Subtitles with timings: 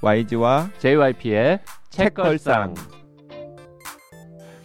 [0.00, 1.58] YG와 JYP의
[1.90, 2.74] 책걸상.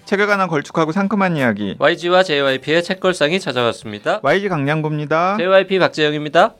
[0.05, 1.75] 책에 관한 걸쭉하고 상큼한 이야기.
[1.79, 4.19] YG와 JYP의 책걸상이 찾아왔습니다.
[4.21, 5.37] YG 강량구입니다.
[5.37, 6.55] JYP 박재영입니다.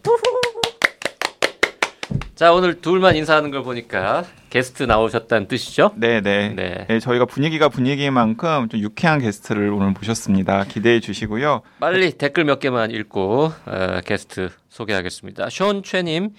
[2.34, 5.92] 자 오늘 둘만 인사하는 걸 보니까 게스트 나오셨다는 뜻이죠?
[5.96, 6.54] 네네.
[6.56, 6.86] 네.
[6.90, 10.64] 네, 저희가 분위기가 분위기인 만큼 좀 유쾌한 게스트를 오늘 모셨습니다.
[10.64, 11.62] 기대해 주시고요.
[11.80, 15.50] 빨리 댓글 몇 개만 읽고 어, 게스트 소개하겠습니다.
[15.52, 16.32] 션 최님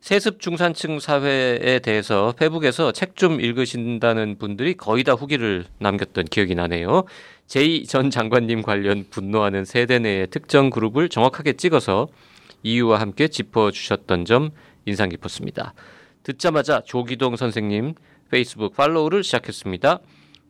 [0.00, 7.02] 세습 중산층 사회에 대해서 페북에서 책 좀 읽으신다는 분들이 거의 다 후기를 남겼던 기억이 나네요.
[7.48, 12.06] 제이 전 장관님 관련 분노하는 세대 내의 특정 그룹을 정확하게 찍어서
[12.62, 14.50] 이유와 함께 짚어주셨던 점
[14.86, 15.74] 인상 깊었습니다.
[16.22, 17.94] 듣자마자 조귀동 선생님
[18.30, 19.98] 페이스북 팔로우를 시작했습니다.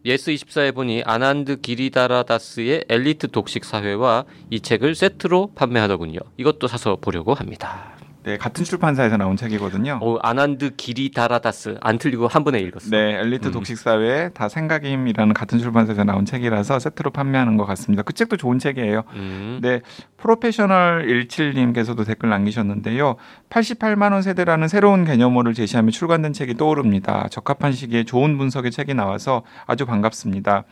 [0.05, 6.19] 예스24에 보니 아난드 기리다라다스의 엘리트 독식 사회와 이 책을 세트로 판매하더군요.
[6.37, 7.98] 이것도 사서 보려고 합니다.
[8.29, 10.01] 네, 같은 출판사에서 나온 책이거든요.
[10.03, 12.91] 오, 아난드 기리다라다스 안 틀리고 한 번에 읽었어.
[12.91, 13.53] 네, 엘리트 음.
[13.53, 18.03] 독식 사회 다 생각의 힘이라는 같은 출판사에서 나온 책이라서 세트로 판매하는 것 같습니다.
[18.03, 19.05] 그 책도 좋은 책이에요.
[19.15, 19.81] 음, 네,
[20.19, 23.17] 프로페셔널 17님께서도 댓글 남기셨는데요.
[23.49, 27.29] 88만 원 세대라는 새로운 개념어를 제시하며 출간된 책이 떠오릅니다.
[27.31, 30.65] 적합한 시기에 좋은 분석의 책이 나와서 아주 반갑습니다.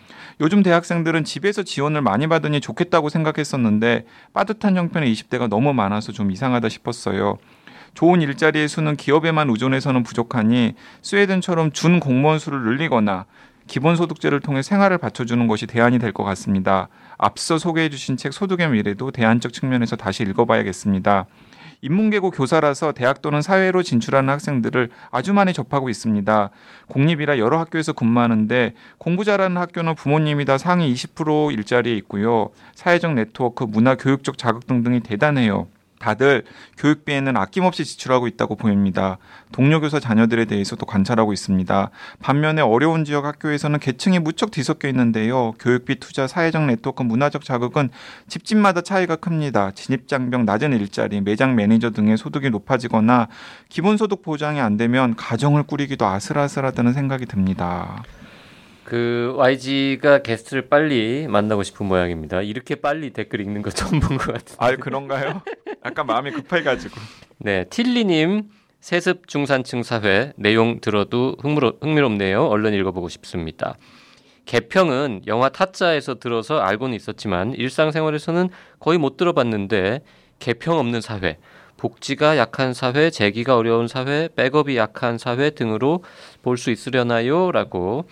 [0.43, 4.05] 요즘 대학생들은 집에서 지원을 많이 받으니 좋겠다고 생각했었는데
[4.35, 7.39] 빠듯한 형편의 20대가 너무 많아서 좀 이상하다 싶었어요.
[7.97, 13.25] 좋은 일자리의 수는 기업에만 의존해서는 부족하니 스웨덴처럼 준 공무원 수를 늘리거나
[13.67, 16.89] 기본소득제를 통해 생활을 받쳐주는 것이 대안이 될 것 같습니다.
[17.17, 21.25] 앞서 소개해 주신 책 소득의 미래도 대안적 측면에서 다시 읽어봐야겠습니다.
[21.81, 26.51] 인문계고 교사라서 대학 또는 사회로 진출하는 학생들을 아주 많이 접하고 있습니다.
[26.89, 32.51] 공립이라 여러 학교에서 근무하는데 공부 잘하는 학교는 부모님이 다 상위 20% 일자리에 있고요.
[32.75, 35.69] 사회적 네트워크, 문화, 교육적 자극 등등이 대단해요.
[35.99, 36.45] 다들
[36.79, 39.19] 교육비에는 아낌없이 지출하고 있다고 보입니다.
[39.53, 41.91] 동료 교사 자녀들에 대해서도 관찰하고 있습니다.
[42.21, 45.53] 반면에 어려운 지역 학교에서는 계층이 무척 뒤섞여 있는데요.
[45.59, 47.91] 교육비 투자, 사회적 네트워크, 문화적 자극은
[48.29, 49.71] 집집마다 차이가 큽니다.
[49.73, 53.29] 진입장벽 낮은 일자리, 매장 매니저 등의 소득이 높아지거나
[53.69, 58.03] 기본소득 보장이 안 되면 가정을 꾸리기도 아슬아슬하다는 생각이 듭니다.
[58.87, 62.43] 그 YG가 게스트를 빨리 만나고 싶은 모양입니다.
[62.43, 64.55] 이렇게 빨리 댓글 읽는 거 처음 본 것 같은데.
[64.59, 65.43] 아 그런가요?
[65.85, 66.95] 약간 마음이 급해가지고.
[67.39, 68.45] 네, 틸리님
[68.81, 72.47] 세습 중산층 사회 내용 들어도 흥미로, 흥미롭네요.
[72.47, 73.77] 얼른 읽어보고 싶습니다.
[74.45, 80.03] 개평은 영화 타짜에서 들어서 알고는 있었지만 일상생활에서는 거의 못 들어봤는데
[80.39, 81.39] 개평 없는 사회,
[81.77, 86.05] 복지가 약한 사회, 재기가 어려운 사회, 백업이 약한 사회 등으로
[86.43, 87.51] 볼 수 있으려나요?
[87.51, 88.05] 라고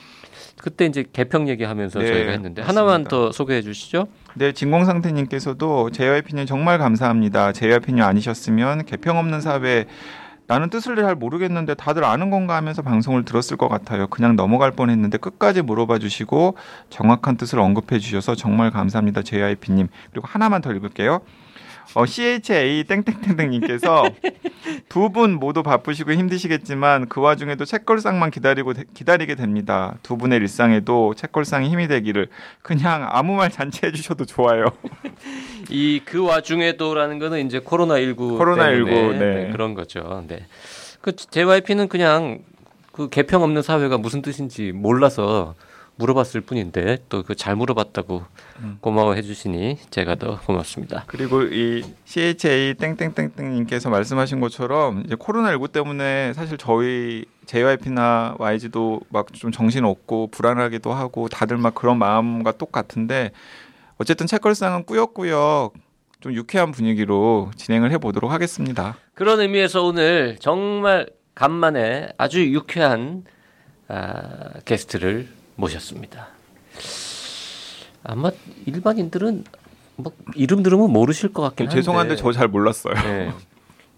[0.65, 2.67] 그때 이제 개평 얘기하면서 네, 저희가 했는데 맞습니다.
[2.67, 4.07] 하나만 더 소개해 주시죠.
[4.33, 7.53] 네, 진공상태님께서도 JYP님 정말 감사합니다.
[7.53, 9.85] JYP님 아니셨으면 개평 없는 사회
[10.47, 14.07] 나는 뜻을 잘 모르겠는데 다들 아는 건가 하면서 방송을 들었을 것 같아요.
[14.07, 16.57] 그냥 넘어갈 뻔했는데 끝까지 물어봐 주시고
[16.89, 19.21] 정확한 뜻을 언급해 주셔서 정말 감사합니다.
[19.21, 19.89] JYP님.
[20.13, 21.21] 그리고 하나만 더 읽을게요.
[21.95, 24.09] 어, CHA 땡땡땡땡님께서
[24.89, 29.97] 두 분 모두 바쁘시고 힘드시겠지만 그 와중에도 책걸상만 기다리고 기다리게 됩니다.
[30.03, 32.29] 두 분의 일상에도 책걸상이 힘이 되기를
[32.63, 34.65] 그냥 아무 말 잔치해 주셔도 좋아요.
[35.71, 39.51] 이 그 와중에도라는 거는 이제 코로나 19 코로나 19, 네.
[39.53, 40.25] 그런 거죠.
[40.29, 40.47] 네.
[41.01, 42.41] 그 JYP는 그냥
[42.93, 45.55] 그 개평 없는 사회가 무슨 뜻인지 몰라서
[45.97, 48.25] 물어봤을 뿐인데 또 그 잘 물어봤다고
[48.61, 48.79] 음.
[48.81, 51.05] 고마워해 주시니 제가 더 고맙습니다.
[51.07, 59.53] 그리고 이 CHA 땡땡땡땡님께서 말씀하신 것처럼 이제 코로나19 때문에 사실 저희 JYP나 YG도 막 좀
[59.53, 63.31] 정신 없고 불안하기도 하고 다들 막 그런 마음과 똑같은데
[63.99, 65.75] 어쨌든 책걸상은 꾸역꾸역
[66.21, 68.97] 좀 유쾌한 분위기로 진행을 해보도록 하겠습니다.
[69.15, 73.25] 그런 의미에서 오늘 정말 간만에 아주 유쾌한
[73.89, 76.29] 아, 게스트를 모셨습니다.
[78.03, 78.31] 아마
[78.67, 79.45] 일반인들은
[79.97, 82.95] 뭐 이름 들으면 모르실 것 같긴 한데 죄송한데 저 잘 몰랐어요.
[82.95, 83.33] 네.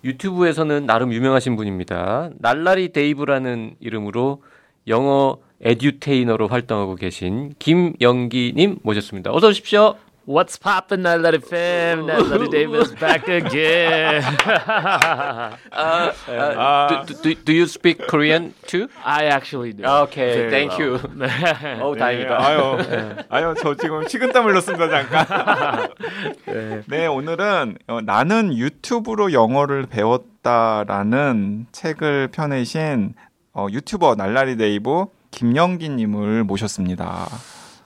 [0.04, 2.30] 유튜브에서는 나름 유명하신 분입니다.
[2.38, 4.42] 날라리 데이브라는 이름으로
[4.86, 9.32] 영어 edutainer로 활동하고 계신 김영기님 모셨습니다.
[9.32, 9.96] 어서 오십시오.
[10.26, 12.06] What's poppin', Natalie fam?
[12.06, 14.24] Natalie Davis back again.
[15.76, 18.88] Uh, uh, do, do, do you speak Korean too?
[19.04, 19.84] I actually do.
[19.84, 20.80] Okay, Very thank well.
[20.80, 20.98] you.
[21.80, 22.44] 어, 네, 다행이다.
[22.44, 22.78] 아유,
[23.28, 25.88] 아유, 저 지금 식은땀 흘렸습니다 잠깐.
[26.88, 33.14] 네, 오늘은 어, 나는 유튜브로 영어를 배웠다라는 책을 펴내신
[33.52, 37.28] 어, 유튜버 날라리 네이버 김영기님을 모셨습니다.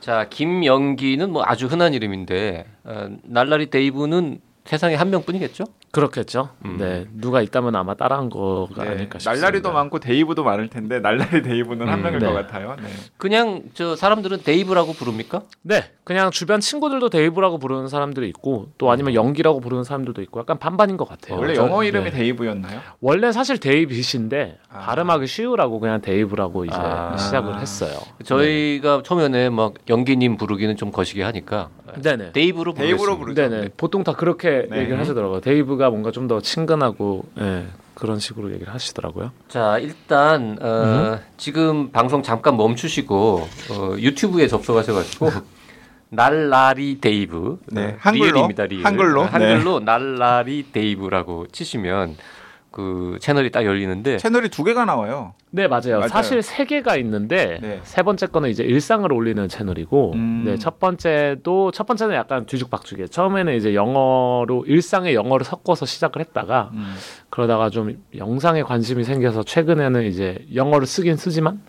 [0.00, 5.64] 자, 김영기는 뭐 아주 흔한 이름인데 어, 날라리 데이브는 세상에 한 명뿐이겠죠?
[5.92, 6.50] 그렇겠죠.
[6.64, 6.76] 음.
[6.78, 9.32] 네, 누가 있다면 아마 따라한 거가 네, 아닐까 싶습니다.
[9.46, 12.26] 날라리도 많고 데이브도 많을 텐데 날라리 데이브는 한 음, 명일 네.
[12.26, 12.76] 것 같아요.
[12.80, 12.88] 네.
[13.16, 15.42] 그냥 저 사람들은 데이브라고 부릅니까?
[15.62, 20.58] 네, 그냥 주변 친구들도 데이브라고 부르는 사람들이 있고 또 아니면 영기라고 부르는 사람들도 있고 약간
[20.58, 21.38] 반반인 것 같아요.
[21.38, 22.16] 원래 저- 영어 이름이 네.
[22.16, 22.80] 데이브였나요?
[23.00, 24.78] 원래 사실 데이빗인데 아.
[24.86, 27.16] 발음하기 쉬우라고 그냥 데이브라고 이제 아.
[27.16, 27.98] 시작을 했어요.
[28.24, 31.68] 저희가 초면에 막 영기님 부르기는 좀 거시기 하니까
[32.00, 32.30] 네네.
[32.32, 32.74] 데이브로.
[32.74, 33.34] 부르죠.
[33.48, 33.70] 네네.
[33.76, 34.78] 보통 다 그렇게 네.
[34.78, 35.40] 얘기를 하시더라고요.
[35.40, 39.32] 데이브 가 뭔가 좀 더 친근하고 예, 그런 식으로 얘기를 하시더라고요.
[39.48, 45.30] 자 일단 어, 지금 방송 잠깐 멈추시고 어, 유튜브에 접속하셔가지고
[46.10, 48.24] 날라리 데이브 네, 어, 한글로?
[48.32, 48.84] 리을입니다, 리을.
[48.84, 49.24] 한글로?
[49.24, 49.30] 네.
[49.30, 52.16] 한글로 날라리 데이브라고 치시면
[52.70, 55.34] 그 채널이 딱 열리는데 채널이 두 개가 나와요.
[55.50, 55.96] 네 맞아요.
[55.98, 56.08] 맞아요.
[56.08, 57.80] 사실 세 개가 있는데 네.
[57.82, 60.44] 세 번째 거는 이제 일상을 올리는 채널이고, 음.
[60.46, 63.08] 네첫 번째도 첫 번째는 약간 뒤죽박죽이에요.
[63.08, 66.94] 처음에는 이제 영어로 일상에 영어를 섞어서 시작을 했다가 음.
[67.30, 71.60] 그러다가 좀 영상에 관심이 생겨서 최근에는 이제 영어를 쓰긴 쓰지만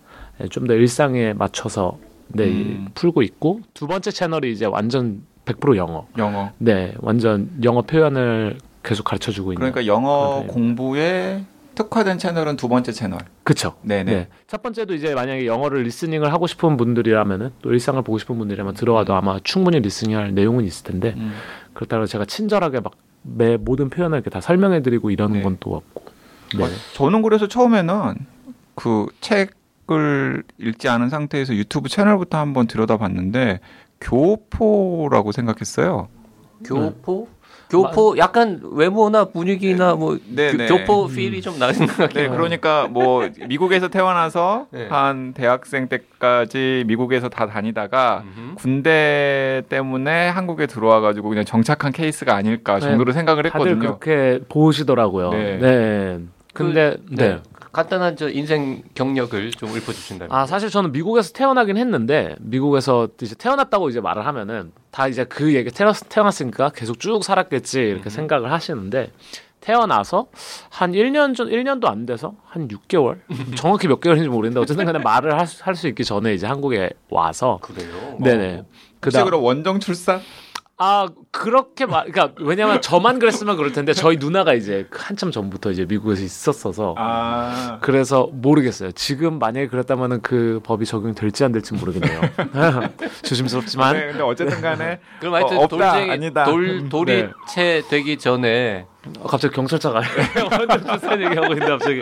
[0.50, 2.88] 좀 더 일상에 맞춰서 네 음.
[2.94, 6.07] 풀고 있고 두 번째 채널이 이제 완전 100% 영어.
[6.18, 6.51] 영어.
[6.59, 9.72] 네, 완전 영어 표현을 계속 가르쳐 주고 있는.
[9.72, 11.44] 그러니까 영어 공부에
[11.75, 13.19] 특화된 채널은 두 번째 채널.
[13.44, 13.75] 그쵸.
[13.81, 14.12] 네네.
[14.12, 14.28] 네.
[14.48, 19.13] 첫 번째도 이제 만약에 영어를 리스닝을 하고 싶은 분들이라면은 또 일상을 보고 싶은 분들이라면 들어와도
[19.13, 21.33] 아마 충분히 리스닝할 내용은 있을 텐데 음.
[21.74, 22.92] 그렇다고 제가 친절하게 막
[23.24, 25.44] 매 모든 표현을 이렇게 다 설명해드리고 이러는 네.
[25.44, 26.04] 건또 없고.
[26.57, 26.66] 네.
[26.66, 28.16] 아, 저는 그래서 처음에는
[28.75, 33.60] 그 책을 읽지 않은 상태에서 유튜브 채널부터 한번 들여다봤는데
[34.00, 36.07] 교포라고 생각했어요.
[36.66, 37.27] 교포
[37.72, 40.68] 교포 약간 외모나 분위기나 뭐 네, 교- 네.
[40.68, 42.30] 교포 필이 좀 나는 것 같긴 네.
[42.30, 44.88] 그러니까 뭐 미국에서 태어나서 네.
[44.90, 48.56] 한 대학생 때까지 미국에서 다 다니다가 음흠.
[48.56, 53.80] 군대 때문에 한국에 들어와 가지고 그냥 정착한 케이스가 아닐까 정도로 생각을 다들 했거든요.
[54.00, 55.32] 그렇게 보시더라고요.
[55.32, 55.58] 네.
[55.60, 56.20] 네.
[56.54, 57.40] 근데 그, 네.
[57.72, 60.36] 간단한 저 인생 경력을 좀 읊어주신다면.
[60.36, 65.56] 아 사실 저는 미국에서 태어나긴 했는데 미국에서 이제 태어났다고 이제 말을 하면은 다 이제 그
[65.56, 68.10] 얘기 태어 태어났으니까 계속 쭉 살았겠지 이렇게 음.
[68.10, 69.12] 생각을 하시는데
[69.62, 70.28] 태어나서
[70.70, 73.20] 한 1년 전 1년도 안 돼서 한 6개월
[73.56, 78.18] 정확히 몇 개월인지 모르겠는데 어쨌든 간에 말을 할수 있기 전에 이제 한국에 와서 그래요.
[78.20, 78.66] 네네 혹시
[79.00, 80.20] 그다음 그럼 원정 출산?
[80.83, 85.86] 아 그렇게 말 그러니까 왜냐면 저만 그랬으면 그럴 텐데 저희 누나가 이제 한참 전부터 이제
[85.86, 87.78] 미국에서 있었어서 아.
[87.81, 88.92] 그래서 모르겠어요.
[88.94, 92.22] 지금 만약에 그랬다면은 그 법이 적용될지 안 될지 모르겠네요.
[93.22, 96.45] 조심스럽지만 네, 근데 어쨌든 간에 그럼 하여튼 어, 없다, 돌쟁이 아니다.
[96.45, 97.30] 돌 돌이 네.
[97.48, 98.88] 채 되기 전에
[99.19, 100.01] 어, 갑자기 경찰차가
[100.51, 102.01] 완전 비슷한 얘기하고 있는데 갑자기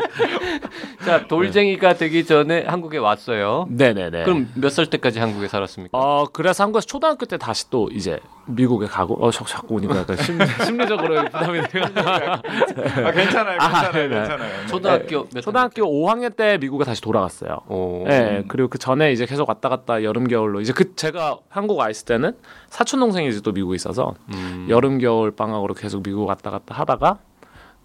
[1.06, 3.68] 자 돌쟁이가 되기 전에 한국에 왔어요.
[3.70, 4.24] 네네네.
[4.24, 5.98] 그럼 몇 살 때까지 한국에 살았습니까?
[5.98, 10.18] 어 그래서 한국에서 초등학교 때 다시 또 이제 미국에 가고 어 자- 자꾸 오니까 약간
[10.18, 11.84] 심리, 심리적으로 부담이 돼요.
[11.96, 14.16] 아, 괜찮아요, 아, 괜찮아요, 네, 네.
[14.16, 14.68] 괜찮아요.
[14.68, 17.60] 초등학교 몇 초등학교 5학년 때 미국에 다시 돌아갔어요.
[17.68, 18.04] 오.
[18.08, 21.90] 네, 그리고 그 전에 이제 계속 왔다 갔다 여름 겨울로 이제 그 제가 한국 와
[21.90, 22.34] 있을 때는
[22.70, 24.68] 사촌 동생이 이제 또 미국에 있어서 음.
[24.70, 27.20] 여름 겨울 방학으로 계속 미국 왔다 갔다 하 다가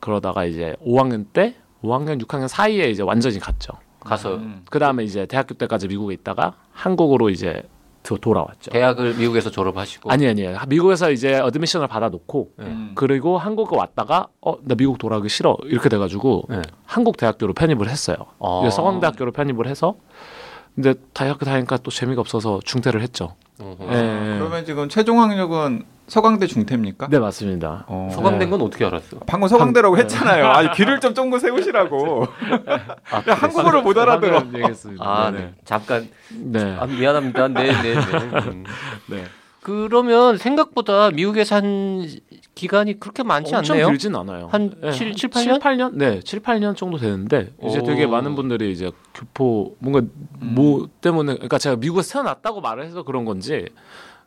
[0.01, 3.75] 그러다가 이제 5학년 때 5학년 6학년 사이에 이제 완전히 갔죠.
[4.01, 4.62] 가서 음.
[4.71, 7.62] 그 다음에 이제 대학교 때까지 미국에 있다가 한국으로 이제
[8.03, 8.71] 도- 돌아왔죠.
[8.71, 10.59] 대학을 미국에서 졸업하시고 아니 아니에요.
[10.69, 12.93] 미국에서 이제 admission을 받아놓고 음.
[12.95, 16.61] 그리고 한국에 왔다가 어 나 미국 돌아가기 싫어 이렇게 돼가지고 네.
[16.85, 18.17] 한국 대학교로 편입을 했어요.
[18.40, 18.69] 아.
[18.71, 19.95] 서강대학교로 편입을 해서
[20.75, 23.37] 근데 대학교 다니니까 또 재미가 없어서 중퇴를 했죠.
[23.59, 24.37] 네.
[24.38, 27.08] 그러면 지금 최종 학력은 서강대 중퇴입니까?
[27.08, 27.84] 네 맞습니다.
[27.88, 28.11] 어.
[28.12, 29.18] 서강대인 건 어떻게 알았어?
[29.26, 30.02] 방금 서강대라고 네.
[30.02, 30.46] 했잖아요.
[30.46, 32.26] 아, 귀를 좀 쫑긋 세우시라고.
[33.11, 34.42] 아, 야, 한국어를 못 알아들어.
[35.00, 35.38] 아, 네.
[35.38, 35.54] 네.
[35.64, 36.76] 잠깐 네.
[36.78, 37.49] 아, 미안합니다.
[37.49, 38.00] 네, 네, 네.
[38.49, 38.64] 음.
[39.08, 39.25] 네.
[39.62, 42.06] 그러면 생각보다 미국에 산
[42.54, 43.88] 기간이 그렇게 많지 엄청 않네요.
[43.88, 44.49] 길진 않아요.
[44.52, 45.58] 한 네, 칠, 한 칠, 팔 년?
[45.58, 45.94] 7, 8년?
[45.94, 47.82] 네, 7, 8년 정도 되는데 이제 오.
[47.82, 50.06] 되게 많은 분들이 이제 교포 뭔가
[50.38, 53.66] 뭐 때문에 그러니까 제가 미국에서 태어났다고 말을 해서 그런 건지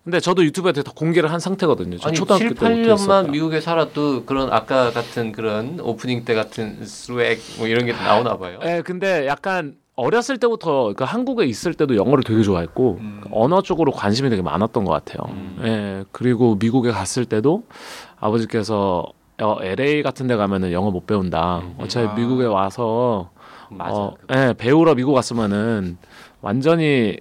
[0.04, 1.98] 근데 저도 유튜브에 다 공개를 한 상태거든요.
[1.98, 3.22] 저 아니 초등학교 7, 때부터 8년만 했었다.
[3.24, 8.60] 미국에 살아도 그런 아까 같은 그런 오프닝 때 같은 스웩 뭐 이런 게 나오나 봐요.
[8.63, 13.22] 예, 근데 약간 어렸을 때부터 그러니까 한국에 있을 때도 영어를 되게 좋아했고 음.
[13.32, 15.20] 언어 쪽으로 관심이 되게 많았던 것 같아요.
[15.34, 15.60] 음.
[15.63, 17.63] 예, 그리고 미국에 갔을 때도
[18.20, 19.12] 아버지께서
[19.42, 21.60] 어, LA 같은 데 가면은 영어 못 배운다.
[21.60, 21.75] 음.
[21.80, 22.13] 어차피 아.
[22.13, 23.32] 미국에 와서
[23.70, 23.94] 맞아.
[23.94, 25.98] 어, 예, 배우러 미국 갔으면은
[26.42, 27.18] 완전히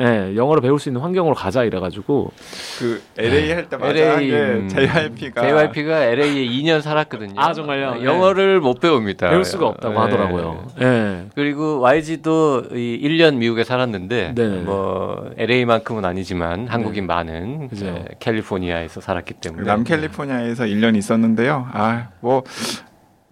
[0.00, 2.32] 예, 영어를 배울 수 있는 환경으로 가자 이래가지고
[2.78, 4.68] 그 LA 할 때마다 LA, 예, 음.
[4.68, 7.34] JYP가 JYP가 LA에 2년 살았거든요.
[7.36, 7.94] 아, 정말요?
[7.96, 8.04] 네.
[8.04, 9.28] 영어를 못 배웁니다.
[9.28, 10.00] 배울 수가 없다고 네.
[10.00, 10.66] 하더라고요.
[10.80, 11.26] 예.
[11.34, 14.62] 그리고 YG도 이 1년 미국에 살았는데 네네.
[14.62, 17.86] 뭐 LA만큼은 아니지만 한국인 많은 그죠.
[17.86, 21.68] 예, 캘리포니아에서 살았기 때문에 남 캘리포니아에서 1년 있었는데요.
[21.72, 22.42] 아, 뭐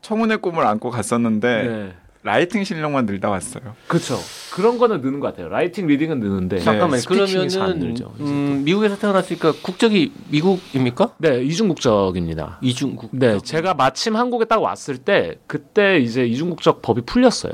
[0.02, 1.92] 청운의 꿈을 안고 갔었는데 네.
[2.28, 3.74] writing 실력만 늘다 왔어요.
[3.86, 4.18] 그렇죠.
[4.52, 5.48] 그런 거는 느는 것 같아요.
[5.48, 8.12] writing, reading은 느는데 잠깐만 speaking이 잘안 그러면은 늘죠.
[8.20, 11.14] 음, 미국에서 태어났으니까 국적이 미국입니까?
[11.16, 12.58] 네, 이중 국적입니다.
[12.60, 13.08] 이중 국.
[13.12, 17.52] 네, 제가 마침 한국에 딱 왔을 때 그때 이제 이중 국적 법이 풀렸어요.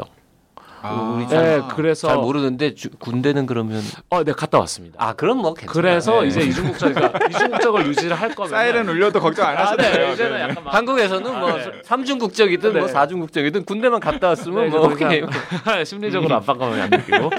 [0.87, 4.97] 아, 우리 네, 그래서 잘 모르는데 주- 군대는 그러면 어, 네 갔다 왔습니다.
[4.99, 5.73] 아 그럼 뭐 괜찮아.
[5.73, 6.29] 그래서 네.
[6.29, 10.13] 이제 이중국적 그러니까 이중국적을 유지를 할 거면 사이렌 울려도 걱정 안 아, 하셔도 네, 돼요.
[10.13, 10.43] 이제는 네.
[10.43, 11.73] 약간 막 한국에서는 뭐 네.
[11.85, 12.79] 삼중 국적이든 네.
[12.81, 15.23] 뭐 사중 국적이든 군대만 갔다 왔으면 네, 뭐 오케이.
[15.87, 17.31] 심리적으로 압박감을 안 느끼고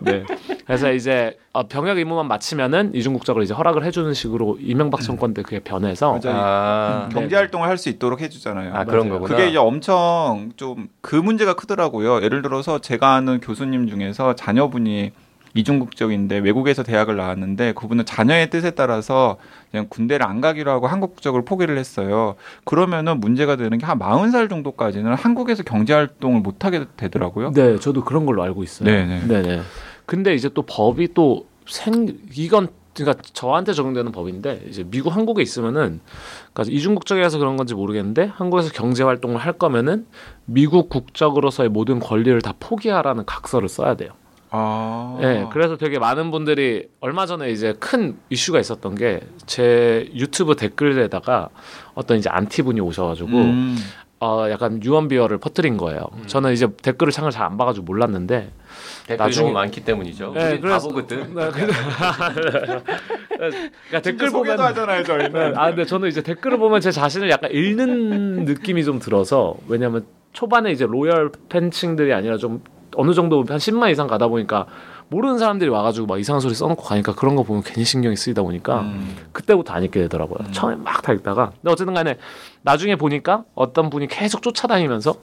[0.00, 0.24] 네
[0.68, 5.58] 그래서 이제 어, 병역 의무만 마치면은 이중국적을 이제 허락을 해주는 식으로 이명박 정권 때 그게
[5.60, 6.20] 변해서.
[6.26, 8.74] 아, 경제 활동을 할 수 있도록 해주잖아요.
[8.74, 9.08] 아 그런.
[9.08, 9.34] 거구나.
[9.34, 12.22] 그게 이제 엄청 좀 그 문제가 크더라고요.
[12.22, 15.12] 예를 들어서 제가 아는 교수님 중에서 자녀분이
[15.54, 19.38] 이중국적인데 외국에서 대학을 나왔는데 그분은 자녀의 뜻에 따라서
[19.70, 22.36] 그냥 군대를 안 가기로 하고 한국 국적을 포기를 했어요.
[22.64, 27.52] 그러면은 문제가 되는 게 한 40살 정도까지는 한국에서 경제 활동을 못 하게 되더라고요.
[27.52, 28.88] 네 저도 그런 걸로 알고 있어요.
[28.90, 29.62] 네 네.
[30.08, 36.00] 근데 이제 또 법이 또 생 이건 그러니까 저한테 적용되는 법인데 이제 미국 한국에 있으면은
[36.54, 40.06] 그러니까 이중 국적이라서 그런 건지 모르겠는데 한국에서 경제 활동을 할 거면은
[40.46, 44.12] 미국 국적으로서의 모든 권리를 다 포기하라는 각서를 써야 돼요.
[44.50, 45.18] 아.
[45.20, 51.50] 네, 그래서 되게 많은 분들이 얼마 전에 이제 큰 이슈가 있었던 게 제 유튜브 댓글에다가
[51.94, 53.76] 어떤 이제 안티 분이 오셔가지고 음.
[54.20, 56.00] 어 약간 유언비어를 퍼뜨린 거예요.
[56.26, 58.50] 저는 이제 댓글을 창을 잘 안 봐가지고 몰랐는데
[59.06, 60.32] 댓글이 나중에- 너무 많기 때문이죠.
[60.34, 61.34] 네, 그래서- 바보거든.
[61.34, 61.50] 네,
[63.38, 65.56] 그러니까 댓글 보면 하잖아요, 저희는.
[65.56, 70.72] 아 근데 저는 이제 댓글을 보면 제 자신을 약간 잃는 느낌이 좀 들어서 왜냐면 초반에
[70.72, 72.62] 이제 로열 팬층들이 아니라 좀
[72.96, 74.66] 어느 정도 한 10만 이상 가다 보니까
[75.10, 78.80] 모르는 사람들이 와가지고 막 이상한 소리 써놓고 가니까 그런 거 보면 괜히 신경이 쓰이다 보니까
[78.82, 79.16] 음.
[79.32, 80.50] 그때부터 안 읽게 되더라고요.
[80.52, 82.16] 처음에 막 다 읽다가 근데 어쨌든 간에
[82.62, 85.14] 나중에 보니까 어떤 분이 계속 쫓아다니면서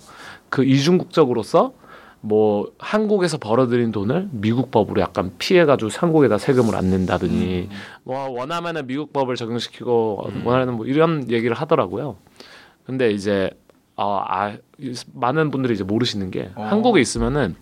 [0.50, 1.74] 그 이중국적으로서
[2.22, 7.70] 뭐 한국에서 벌어들인 돈을 미국 법으로 약간 피해가지고 한국에다 세금을 안 낸다더니
[8.04, 12.16] 뭐 원하면은 미국 법을 적용시키고 원하는 뭐 이런 얘기를 하더라고요.
[12.86, 13.52] 근데 이제
[13.96, 14.58] 어, 아,
[15.14, 16.64] 많은 분들이 이제 모르시는 게 어.
[16.64, 17.56] 한국에 있으면은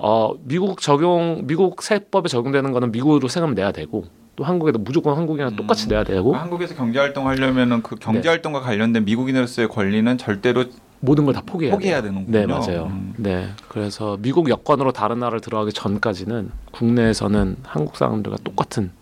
[0.00, 4.04] 어, 미국 적용 미국 세법에 적용되는 거는 미국으로 세금 내야 되고
[4.36, 8.28] 또 한국에도 무조건 한국이랑 똑같이 내야 되고 한국에서 경제 활동 하려면은 그 경제 네.
[8.28, 10.64] 활동과 관련된 미국인으로서의 권리는 절대로
[11.00, 12.12] 모든 걸 다 포기해야 포기해야 돼요.
[12.12, 12.38] 되는군요.
[12.38, 12.86] 네 맞아요.
[12.90, 13.14] 음.
[13.16, 18.92] 네 그래서 미국 여권으로 다른 나라를 들어가기 전까지는 국내에서는 한국 사람들과 똑같은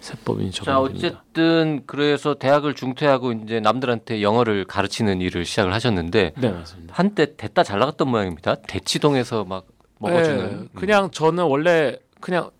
[0.00, 1.06] 세법이 자 적용됩니다.
[1.08, 6.94] 어쨌든 그래서 대학을 중퇴하고 이제 남들한테 영어를 가르치는 일을 시작을 하셨는데 네 맞습니다.
[6.96, 8.56] 한때 됐다 잘 나갔던 모양입니다.
[8.66, 9.66] 대치동에서 막
[10.00, 10.40] 먹어주는.
[10.40, 10.68] 음.
[10.72, 12.50] 네, 그냥 저는 원래 그냥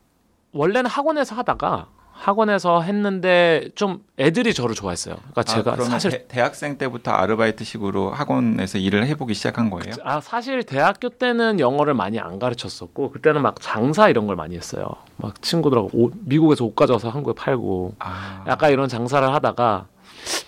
[0.53, 5.17] 원래는 학원에서 하다가 학원에서 했는데 좀 애들이 저를 좋아했어요.
[5.17, 9.95] 그러니까 아, 제가 사실 대, 대학생 때부터 아르바이트식으로 학원에서 일을 해보기 시작한 거예요?
[10.05, 14.87] 아 사실 대학교 때는 영어를 많이 안 가르쳤었고 그때는 막 장사 이런 걸 많이 했어요.
[15.17, 19.87] 막 친구들하고 옷, 미국에서 옷 가져와서 한국에 팔고 아, 약간 이런 장사를 하다가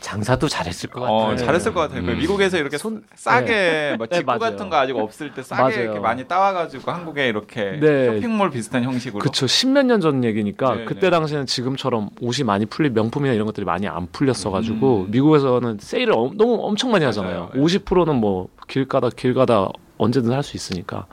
[0.00, 1.16] 장사도 잘했을 것 같아요.
[1.16, 2.04] 어, 잘했을 것 같아요.
[2.04, 2.18] 그 음.
[2.18, 4.38] 미국에서 이렇게 손- 싸게 뭐 네, 직구.
[4.38, 5.80] 같은 거 아직 없을 때 싸게 맞아요.
[5.82, 8.06] 이렇게 많이 따와가지고 한국에 이렇게 네.
[8.06, 9.20] 쇼핑몰 비슷한 형식으로.
[9.20, 11.10] 그쵸 십몇 년 전 얘기니까 네, 그때 네.
[11.10, 15.10] 당시에는 지금처럼 옷이 많이 풀린 명품이나 이런 것들이 많이 안 풀렸어가지고 음.
[15.10, 17.50] 미국에서는 세일을 엄- 너무 엄청 많이 하잖아요.
[17.54, 17.64] 맞아요.
[17.64, 21.06] 50%는 뭐 길 가다 길 가다 언제든 할 수 있으니까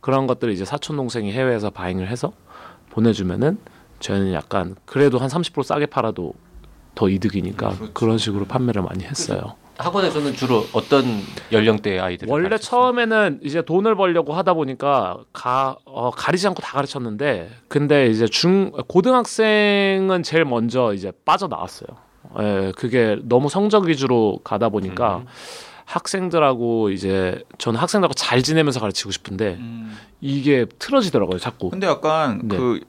[0.00, 2.32] 그런 것들을 이제 사촌 동생이 해외에서 바잉을 해서
[2.90, 3.58] 보내주면은
[4.00, 6.32] 저희는 약간 그래도 한 30% 싸게 팔아도
[6.94, 7.92] 더 이득이니까 음, 그렇죠.
[7.92, 9.54] 그런 식으로 판매를 많이 했어요.
[9.78, 11.04] 학원에서는 주로 어떤
[11.52, 12.28] 연령대의 아이들?
[12.28, 18.26] 원래 처음에는 이제 돈을 벌려고 하다 보니까 가 어, 가리지 않고 다 가르쳤는데 근데 이제
[18.26, 21.88] 중 고등학생은 제일 먼저 이제 빠져 나왔어요.
[22.40, 25.26] 예, 그게 너무 성적 위주로 가다 보니까 음.
[25.86, 29.96] 학생들하고 이제 저는 학생들하고 잘 지내면서 가르치고 싶은데 음.
[30.20, 31.70] 이게 틀어지더라고요, 자꾸.
[31.70, 32.56] 근데 약간 네.
[32.56, 32.80] 그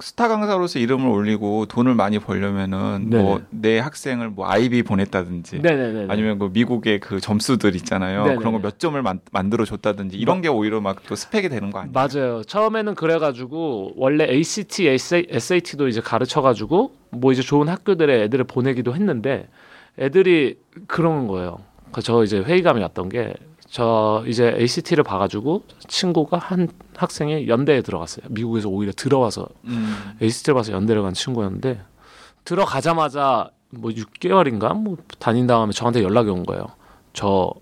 [0.00, 3.10] 스타 강사로서 이름을 올리고 돈을 많이 벌려면은.
[3.10, 6.06] 뭐 내 학생을 뭐 아이비 보냈다든지 네네네.
[6.08, 8.22] 아니면 그 미국의 그 점수들 있잖아요.
[8.22, 8.36] 네네네.
[8.38, 11.80] 그런 거 몇 점을 만, 만들어 줬다든지 이런 게 오히려 막 또 스펙이 되는 거
[11.80, 11.92] 아니에요?
[11.92, 12.42] 맞아요.
[12.44, 19.48] 처음에는 그래가지고 원래 ACT, SAT도 이제 가르쳐가지고 뭐 이제 좋은 학교들에 애들을 보내기도 했는데
[19.98, 21.58] 애들이 그런 거예요.
[21.92, 23.34] 그저 이제 회의감이 왔던 게
[23.70, 28.26] 저 이제 ACT를 봐가지고 친구가 한 학생이 연대에 들어갔어요.
[28.30, 30.14] 미국에서 오히려 들어와서 음.
[30.22, 31.80] ACT를 봐서 연대를 간 친구였는데
[32.44, 36.66] 들어가자마자 뭐 6개월인가 뭐 다닌 다음에 저한테 연락이 온 거예요.
[37.12, 37.52] 저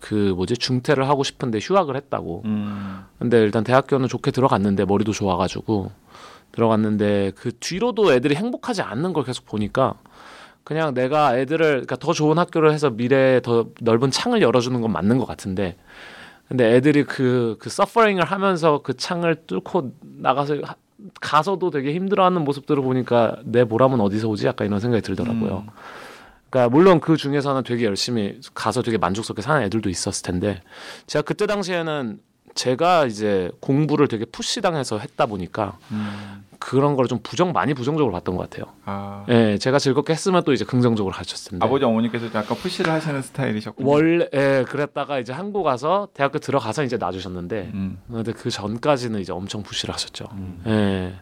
[0.00, 2.42] 그 뭐지 중퇴를 하고 싶은데 휴학을 했다고.
[2.46, 3.04] 음.
[3.18, 5.92] 근데 일단 대학교는 좋게 들어갔는데 머리도 좋아가지고
[6.52, 9.94] 들어갔는데 그 뒤로도 애들이 행복하지 않는 걸 계속 보니까
[10.64, 15.18] 그냥 내가 애들을 그러니까 더 좋은 학교를 해서 미래에 더 넓은 창을 열어주는 건 맞는
[15.18, 15.76] 것 같은데
[16.48, 20.74] 근데 애들이 그, 그 서퍼링을 하면서 그 창을 뚫고 나가서 하-
[21.20, 24.46] 가서도 되게 힘들어하는 모습들을 보니까 내 보람은 어디서 오지?
[24.46, 25.64] 약간 이런 생각이 들더라고요.
[25.66, 25.72] 음.
[26.50, 30.60] 그러니까 물론 그 중에서는 되게 열심히 가서 되게 만족스럽게 사는 애들도 있었을 텐데
[31.06, 32.18] 제가 그때 당시에는
[32.64, 36.44] 제가 이제 공부를 되게 푸시당해서 했다 보니까 음.
[36.58, 38.70] 그런 걸 좀 부정 많이 부정적으로 봤던 것 같아요.
[38.84, 39.24] 아.
[39.30, 41.64] 예, 제가 즐겁게 했으면 또 이제 긍정적으로 가셨을 텐데.
[41.64, 43.88] 아버지 어머니께서 약간 푸시를 하시는 스타일이셨군요.
[43.88, 47.98] 원래 예, 그랬다가 이제 한국 가서 대학교 들어가서 이제 놔주셨는데 음.
[48.12, 50.26] 근데 그 전까지는 이제 엄청 푸시를 하셨죠.
[50.32, 50.62] 음.
[50.66, 51.14] 예.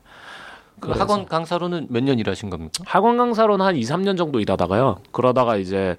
[0.80, 2.72] 그 학원 강사로는 몇 년 일하신 겁니까?
[2.84, 5.02] 학원 강사로는 한 2, 3년 정도 일하다가요.
[5.12, 5.96] 그러다가 이제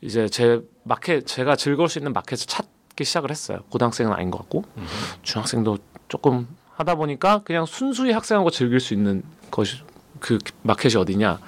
[0.00, 2.66] 이제 제 마켓 제가 즐거울 수 있는 마켓을 찾
[2.98, 3.60] 기 시작을 했어요.
[3.70, 4.84] 고등학생은 아닌 것 같고 음.
[5.22, 5.78] 중학생도
[6.08, 9.76] 조금 하다 보니까 그냥 순수히 학생하고 즐길 수 있는 것이
[10.18, 11.38] 그 마켓이 어디냐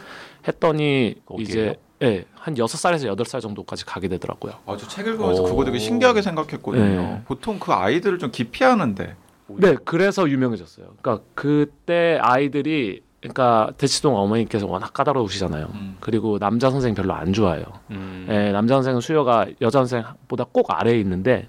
[0.47, 1.49] 했더니 거기에요?
[1.49, 4.53] 이제 예, 한 여섯 살에서 여덟 살 정도까지 가게 되더라고요.
[4.65, 5.47] 아, 저 책을 보면서 오.
[5.47, 6.85] 그거 되게 신기하게 생각했거든요.
[6.85, 7.23] 네.
[7.27, 9.17] 보통 그 아이들을 좀 기피하는데.
[9.49, 10.95] 네, 그래서 유명해졌어요.
[11.03, 15.69] 그러니까 그때 아이들이 그러니까 대치동 어머니께서 워낙 까다로우시잖아요.
[15.75, 15.97] 음.
[16.01, 17.65] 그리고 남자 선생 별로 안 좋아해요.
[17.91, 18.27] 음.
[18.31, 21.49] 예, 남자 선생은 수요가 여자 선생보다 꼭 아래에 있는데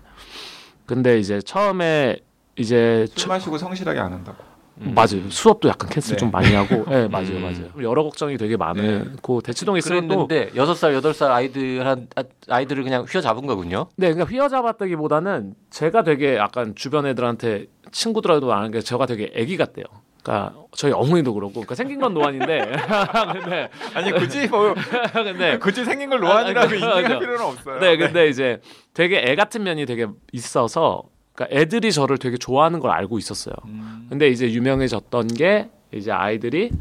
[0.85, 2.17] 근데 이제 처음에
[2.57, 4.51] 이제 술 마시고 성실하게 안 한다고.
[4.81, 4.93] 음.
[4.95, 5.29] 맞아요.
[5.29, 6.19] 수업도 약간 캔슬 네.
[6.19, 7.41] 좀 많이 하고, 예, 맞아요, 음.
[7.41, 7.89] 맞아요.
[7.89, 12.23] 여러 걱정이 되게 많고 대치동에 있으면 또, 그랬는데 여섯 살 여덟 살 아이들 한 아,
[12.49, 13.87] 아이들을 그냥 휘어잡은 거군요.
[13.95, 19.85] 네, 그러니까 휘어잡았다기보다는 제가 되게 약간 주변 애들한테 친구들하고도 아는 게 제가 되게 애기 같대요.
[20.23, 22.71] 그러니까 저희 어머니도 그렇고, 그러니까 생긴 건 노안인데,
[23.33, 24.73] 근데, 아니 굳이 뭐
[25.13, 27.19] 근데 굳이 생긴 걸 노안이라고 아, 인정할 맞아.
[27.19, 27.79] 필요는 없어요.
[27.79, 28.61] 네, 근데 이제
[28.93, 33.55] 되게 애 같은 면이 되게 있어서, 그러니까 애들이 저를 되게 좋아하는 걸 알고 있었어요.
[33.65, 34.05] 음.
[34.09, 36.71] 근데 이제 유명해졌던 게 이제 아이들이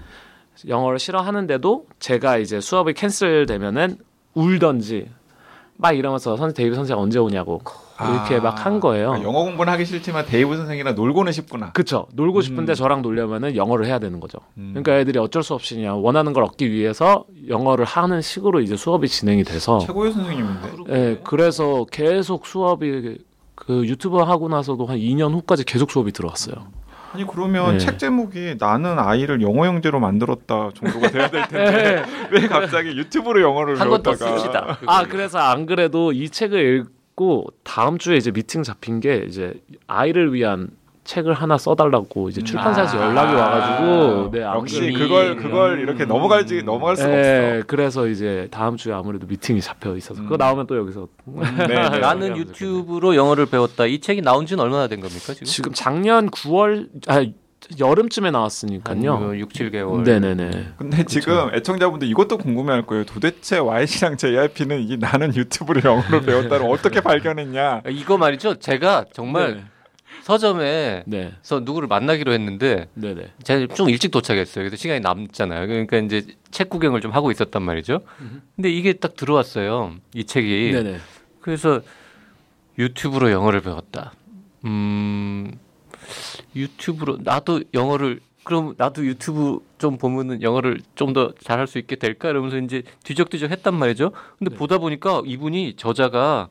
[0.68, 3.96] 영어를 싫어하는데도 제가 이제 수업이 cancel되면은
[4.34, 5.08] 울던지
[5.76, 7.62] 막 이러면서 선생 데이브 선생 언제 오냐고
[8.08, 9.08] 이렇게 아, 막한 거예요.
[9.08, 11.72] 그러니까 영어 공부는 하기 싫지만 데이브 선생이랑 놀고는 싶구나.
[11.72, 12.06] 그쵸.
[12.14, 12.74] 놀고 싶은데 음.
[12.74, 14.38] 저랑 놀려면은 영어를 해야 되는 거죠.
[14.56, 14.70] 음.
[14.72, 19.08] 그러니까 애들이 어쩔 수 없이 그냥 원하는 걸 얻기 위해서 영어를 하는 식으로 이제 수업이
[19.08, 20.70] 진행이 돼서 최고의 선생님인데.
[20.90, 23.18] 예, 그래서 계속 수업이
[23.54, 26.54] 그 유튜브 하고 나서도 한 2년 후까지 계속 수업이 들어왔어요.
[27.12, 27.78] 아니 그러면 네.
[27.78, 33.80] 책 제목이 나는 아이를 영어 형제로 만들었다 정도가 돼야 될 텐데 왜 갑자기 유튜브로 영어를
[33.80, 34.78] 한권더 배웠다가 씁시다.
[34.86, 39.52] 아 그래서 안 그래도 이 책을 읽 고 다음 주에 이제 미팅 잡힌 게 이제
[39.86, 40.70] 아이를 위한
[41.04, 43.08] 책을 하나 써달라고 이제 출판사에서 아.
[43.08, 48.78] 연락이 와가지고 네, 안 역시 그걸 그걸 이렇게 넘어갈지 넘어갈 수가 네, 그래서 이제 다음
[48.78, 50.38] 주에 아무래도 미팅이 잡혀 있어서 그거 음.
[50.38, 51.66] 나오면 또 여기서 없어.
[51.66, 51.74] 네, 네.
[52.00, 53.84] 나는 유튜브로 영어를 배웠다.
[53.84, 55.44] 이 책이 나온 지는 얼마나 된 겁니까 지금?
[55.44, 57.26] 지금 작년 9월 아
[57.78, 59.36] 여름쯤에 나왔으니까요.
[59.38, 60.02] 6, 7개월.
[60.02, 60.72] 네네네.
[60.76, 63.04] 근데 지금 애청자분들 이것도 궁금해할 거예요.
[63.04, 67.82] 도대체 YC랑 JYP는 이 나는 유튜브로 영어를 배웠다를 어떻게 발견했냐?
[67.88, 68.58] 이거 말이죠.
[68.58, 69.64] 제가 정말
[70.22, 71.32] 서점에서 네.
[71.62, 73.14] 누구를 만나기로 했는데 네.
[73.14, 73.32] 네.
[73.42, 74.62] 제가 좀 일찍 도착했어요.
[74.64, 75.66] 그래서 시간이 남잖아요.
[75.66, 78.00] 그러니까 이제 책 구경을 좀 하고 있었단 말이죠.
[78.56, 79.94] 근데 이게 딱 들어왔어요.
[80.14, 80.72] 이 책이.
[80.72, 80.98] 네네.
[81.40, 81.80] 그래서
[82.78, 84.12] 유튜브로 영어를 배웠다.
[84.64, 85.52] 음,
[86.56, 92.30] 유튜브로 나도 영어를 그럼 나도 유튜브 좀 보면은 영어를 좀 더 잘할 수 있게 될까
[92.30, 94.12] 이러면서 이제 뒤적뒤적 했단 말이죠.
[94.38, 94.56] 근데 네.
[94.56, 96.48] 보다 보니까 이분이 저자가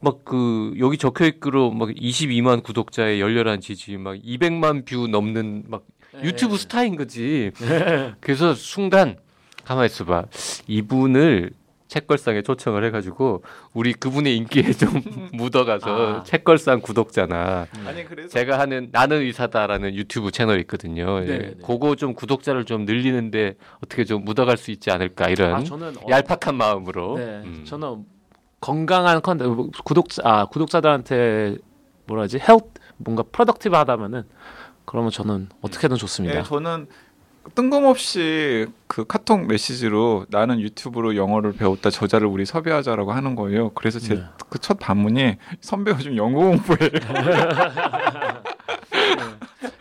[0.00, 5.84] 막 그 여기 적혀 있기로 막 22만 구독자의 열렬한 지지 막 200만 뷰 넘는 막
[6.12, 6.24] 네.
[6.24, 7.52] 유튜브 스타인 거지.
[8.20, 9.16] 그래서 순간
[9.64, 10.24] 가만 있어봐.
[10.66, 11.52] 이분을
[11.92, 13.42] 책걸상에 초청을 해가지고
[13.74, 14.88] 우리 그분의 인기에 좀
[15.34, 16.22] 묻어가서 아.
[16.22, 21.20] 책걸상 구독자나 아니 그래서 제가 하는 나는 의사다라는 유튜브 채널이 있거든요.
[21.20, 21.26] 예.
[21.26, 21.54] 네네네.
[21.62, 26.06] 그거 좀 구독자를 좀 늘리는데 어떻게 좀 묻어갈 수 있지 않을까 이런 아 저는 어,
[26.08, 27.18] 얄팍한 마음으로.
[27.18, 27.64] 네, 음.
[27.66, 28.06] 저는
[28.60, 31.58] 건강한 컨텐 구독자 아 구독자들한테
[32.06, 32.56] 뭐라 하지 헬
[32.96, 34.22] 뭔가 프로덕티브하다면은
[34.86, 36.36] 그러면 저는 어떻게든 좋습니다.
[36.36, 36.86] 네, 저는
[37.54, 43.70] 뜬금없이 그 카톡 메시지로 나는 유튜브로 영어를 배웠다 저자를 우리 섭외하자라고 하는 거예요.
[43.70, 44.22] 그래서 제 네.
[44.48, 46.78] 그첫 반문이 선배가 좀 영어 공부해.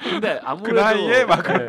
[0.03, 1.67] 근데 아무래도 그 나이에 막 네.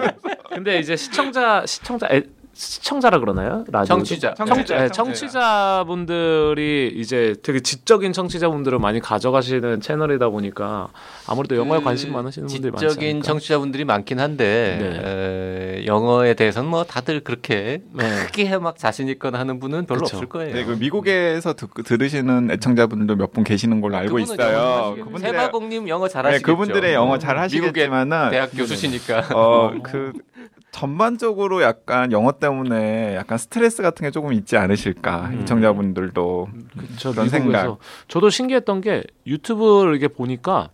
[0.51, 2.23] 근데 이제 시청자 시청자 애,
[2.55, 3.65] 시청자라 그러나요?
[3.71, 4.35] 라디오 청취자.
[4.35, 4.75] 청취자.
[4.77, 4.93] 네, 청취자.
[4.93, 10.89] 청취자분들이 이제 되게 지적인 청취자분들을 많이 가져가시는 채널이다 보니까
[11.27, 13.27] 아무래도 영어에 그 관심 많으시는 분들이 많지 지적인 않을까.
[13.27, 18.27] 청취자분들이 많긴 한데 에, 영어에 대해서는 뭐 다들 그렇게 네.
[18.27, 20.17] 크게 막 자신 있거나 하는 분은 별로 그쵸.
[20.19, 20.55] 없을 거예요.
[20.55, 24.95] 네, 그 미국에서 듣, 들으시는 애청자분들도 몇 분 계시는 걸로 알고 있어요.
[24.99, 26.45] 그분들의 세바공님 영어 네, 잘하시겠죠.
[26.47, 29.29] 그분들의 영어 잘 미국의 하시겠지만은 대학 교수시니까.
[29.35, 30.13] 어, 그
[30.73, 35.41] 전반적으로 약간 영어 때문에 약간 스트레스 같은 게 조금 있지 않으실까 음.
[35.41, 37.79] 시청자분들도 그쵸, 그런 생각.
[38.09, 40.71] 저도 신기했던 게 유튜브를 이렇게 보니까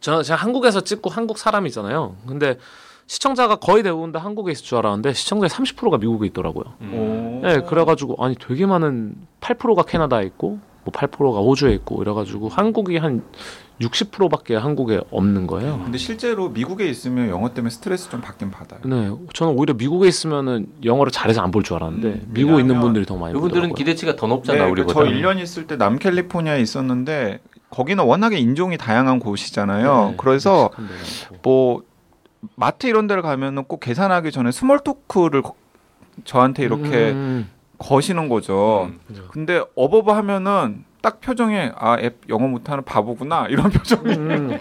[0.00, 2.16] 저는 제가 한국에서 찍고 한국 사람이잖아요.
[2.26, 2.58] 근데
[3.06, 6.64] 시청자가 거의 대부분 다 한국에 있을 줄 알았는데 시청자의 30%가 미국에 있더라고요.
[6.80, 7.40] 음.
[7.42, 13.22] 네, 그래가지고 아니 되게 많은 8%가 캐나다에 있고 뭐 8%가 호주에 있고 이래가지고 한국이 한
[13.80, 15.80] 60%밖에 한국에 없는 거예요.
[15.82, 18.80] 근데 실제로 미국에 있으면 영어 때문에 스트레스 좀 받긴 받아요.
[18.84, 23.06] 네, 저는 오히려 미국에 있으면은 영어를 잘해서 안 볼 줄 알았는데 음, 미국에 있는 분들이
[23.06, 23.74] 더 많이 이분들은.
[23.74, 24.92] 기대치가 더 높잖아 네, 우리보다.
[24.94, 27.40] 저 1년 있을 때 남캘리포니아에 있었는데
[27.70, 30.08] 거기는 워낙에 인종이 다양한 곳이잖아요.
[30.10, 30.70] 네, 그래서.
[31.42, 31.82] 뭐
[32.56, 35.54] 마트 이런 데를 가면은 꼭 계산하기 전에 small talk를 거-
[36.24, 37.48] 저한테 이렇게 음,
[37.80, 38.90] 거시는 거죠.
[38.90, 39.00] 음.
[39.30, 44.14] 근데 어버버 하면은 딱 표정에 아 얘 영어 못하는 바보구나 이런 표정이.
[44.16, 44.58] 음,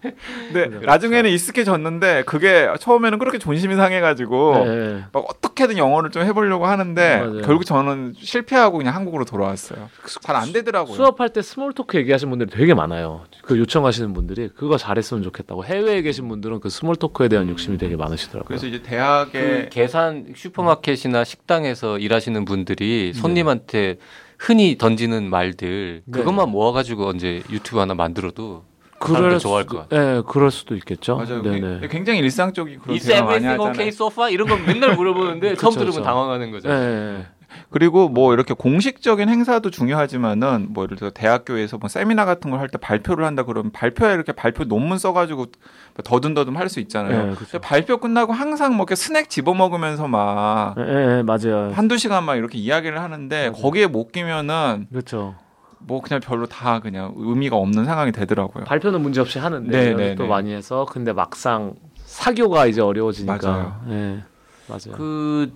[0.00, 0.86] 근데 그렇죠.
[0.86, 5.04] 나중에는 익숙해졌는데 그게 처음에는 그렇게 존심이 상해가지고 네.
[5.12, 7.42] 막 어떻게든 영어를 좀 해보려고 하는데 맞아요.
[7.42, 9.88] 결국 저는 실패하고 그냥 한국으로 돌아왔어요.
[10.22, 10.94] 잘 안 되더라고요.
[10.96, 13.24] 수업할 때 small talk 얘기하시는 분들이 되게 많아요.
[13.42, 17.96] 그 요청하시는 분들이 그거 잘했으면 좋겠다고 해외에 계신 분들은 그 small talk에 대한 욕심이 되게
[17.96, 18.46] 많으시더라고요.
[18.48, 23.96] 그래서 이제 그 대학에 계산 슈퍼마켓이나 식당에서 일하시는 분들이 손님한테
[24.44, 26.18] 흔히 던지는 말들 네.
[26.18, 28.62] 그것만 모아가지고 언제 유튜브 하나 만들어도
[28.98, 31.16] 그럴 사람들 좋아할 것 네, 그럴 수도 있겠죠.
[31.16, 31.42] 맞아요.
[31.42, 31.88] 네네.
[31.88, 33.70] 굉장히 일상적인 그런 Is 대화 많이 everything 하잖아요.
[33.72, 34.30] okay so far?
[34.32, 36.02] 이런 거 맨날 물어보는데 처음 그쵸, 들으면.
[36.02, 36.68] 당황하는 거죠.
[36.68, 37.26] 네.
[37.70, 42.68] 그리고 뭐 이렇게 공식적인 행사도 중요하지만은 뭐 예를 들어 대학교에서 뭐 세미나 같은 걸 할
[42.68, 47.26] 때 발표를 한다 그러면 발표에 이렇게 발표 논문 써가지고 뭐 더듬더듬 할 수 있잖아요.
[47.28, 47.34] 네.
[47.34, 51.72] 근데 발표 끝나고 항상 뭐 이렇게 스낵 집어 먹으면서 막 네, 네, 맞아요.
[51.74, 53.62] 한두 시간 막 이렇게 이야기를 하는데 맞아요.
[53.62, 55.34] 거기에 못 끼면은 그렇죠.
[55.78, 58.64] 뭐 그냥 별로 다 그냥 의미가 없는 상황이 되더라고요.
[58.64, 60.26] 발표는 문제 없이 하는데 네, 네, 네.
[60.26, 63.38] 많이 해서 근데 막상 사교가 이제 어려워지니까.
[63.42, 63.80] 맞아요.
[63.86, 64.22] 네,
[64.68, 64.96] 맞아요.
[64.96, 65.52] 그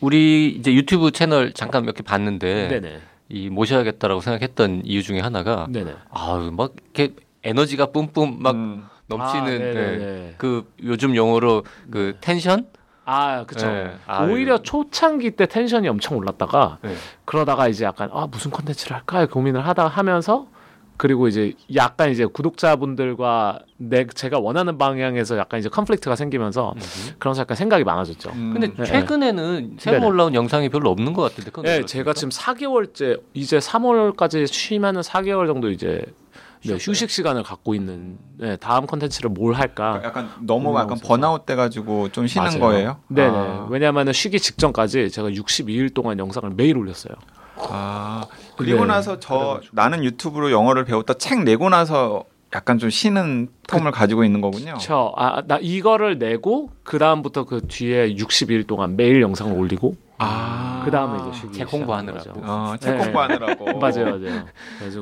[0.00, 3.00] 우리 이제 유튜브 채널 잠깐 몇 개 봤는데 네네.
[3.28, 5.66] 이 모셔야겠다라고 생각했던 이유 중에 하나가.
[6.10, 8.84] 아유 막 이렇게 에너지가 뿜뿜 막 음.
[9.06, 10.34] 넘치는 아, 네.
[10.38, 12.66] 그 요즘 용어로 그 텐션
[13.04, 13.66] 아, 그쵸.
[13.66, 13.92] 네.
[14.06, 14.30] 아유.
[14.32, 16.94] 오히려 초창기 때 tension이 엄청 올랐다가 네.
[17.24, 20.46] 그러다가 이제 약간 아 무슨 컨텐츠를 할까 고민을 하다 하면서
[21.00, 26.74] 그리고 이제 약간 이제 구독자분들과 내 제가 원하는 방향에서 약간 이제 conflict가 생기면서
[27.18, 28.28] 그러면서 약간 생각이 많아졌죠.
[28.34, 28.50] 음.
[28.52, 28.84] 근데 네.
[28.84, 30.06] 최근에는 새로 네네.
[30.06, 31.86] 올라온 영상이 별로 없는 것 같은데 네?
[31.86, 36.04] 제가 지금 4개월째 이제 3월까지 쉬면은 4개월 정도 이제
[36.66, 36.76] 네?
[36.78, 40.02] 휴식 시간을 갖고 있는 네, 다음 컨텐츠를 뭘 할까?
[40.04, 40.98] 약간 너무 약간.
[41.02, 42.60] 번아웃 돼가지고 좀 쉬는 맞아요.
[42.60, 42.96] 거예요.
[43.08, 43.34] 네네.
[43.34, 47.14] 아, 왜냐하면 쉬기 직전까지 제가 62일 동안 영상을 매일 올렸어요.
[47.68, 48.86] 아, 그리고 네.
[48.86, 49.76] 나서 저 그래가지고.
[49.76, 54.76] 나는 유튜브로 영어를 배웠다 책 내고 나서 약간 좀 쉬는 텀을 가지고 있는 거군요.
[54.80, 60.82] 저, 아, 나 이거를 내고 그 다음부터 그 뒤에 60일 동안 매일 영상을 올리고 아,
[60.84, 62.40] 그 다음에 이제 쉬기 책 공부하느라고.
[62.42, 63.04] 어, 책 네.
[63.04, 63.64] 공부하느라고.
[63.78, 64.44] 맞아요, 맞아요.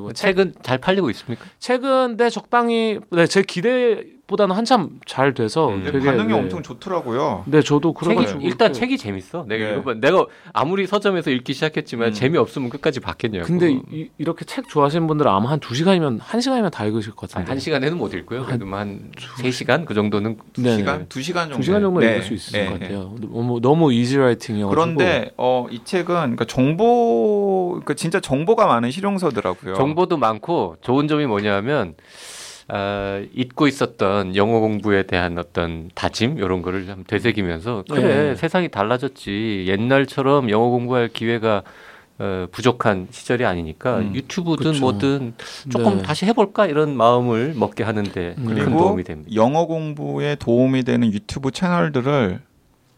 [0.09, 1.47] 책, 책은 잘 팔리고 있습니까?
[1.59, 5.76] 책은 네 적당히 네, 제 기대 보다는 한참 잘 돼서 음.
[5.82, 6.34] 근데 되게 반응이 네.
[6.38, 7.44] 엄청 좋더라고요.
[7.46, 9.46] 네, 저도 책이 그래가지고 일단 그- 책이 재밌어.
[9.48, 9.72] 내가 네.
[9.72, 9.94] 읽어봐.
[9.94, 12.12] 내가 아무리 서점에서 읽기 시작했지만 음.
[12.12, 13.46] 재미 없으면 끝까지 봤겠냐고.
[13.46, 17.28] 근데 이, 이렇게 책 좋아하시는 분들은 아마 한 두 시간이면 한 시간이면 다 읽으실 것
[17.30, 17.48] 같은데.
[17.50, 18.44] 한 시간에는 못 읽고요.
[18.44, 21.06] 그래도 뭐한 3시간 그 정도는 네, 시간 네.
[21.08, 21.56] 두 시간 정도.
[21.56, 22.78] 두 시간 정도 네, 읽을 수 있을 네, 것 네.
[22.80, 23.14] 같아요.
[23.22, 24.68] 너무 너무 이지 라이팅이어가지고.
[24.70, 29.74] 그런데 어, 이 책은 그러니까 정보, 그러니까 진짜 정보가 많은 실용서더라고요.
[29.74, 31.94] 정보도 많고 좋은 점이 뭐냐면
[32.70, 38.35] 아, 잊고 있었던 영어 공부에 대한 어떤 다짐 이런 거를 좀 되새기면서 그래 네.
[38.35, 41.62] 세상이 달라졌지 옛날처럼 영어 공부할 기회가
[42.18, 44.81] 어, 부족한 시절이 아니니까 음, 유튜브든 그쵸.
[44.81, 45.35] 뭐든
[45.70, 46.02] 조금 네.
[46.02, 48.44] 다시 해볼까 이런 마음을 먹게 하는데 음.
[48.44, 49.35] 큰 그리고 도움이 됩니다.
[49.35, 52.40] 영어 공부에 도움이 되는 유튜브 채널들을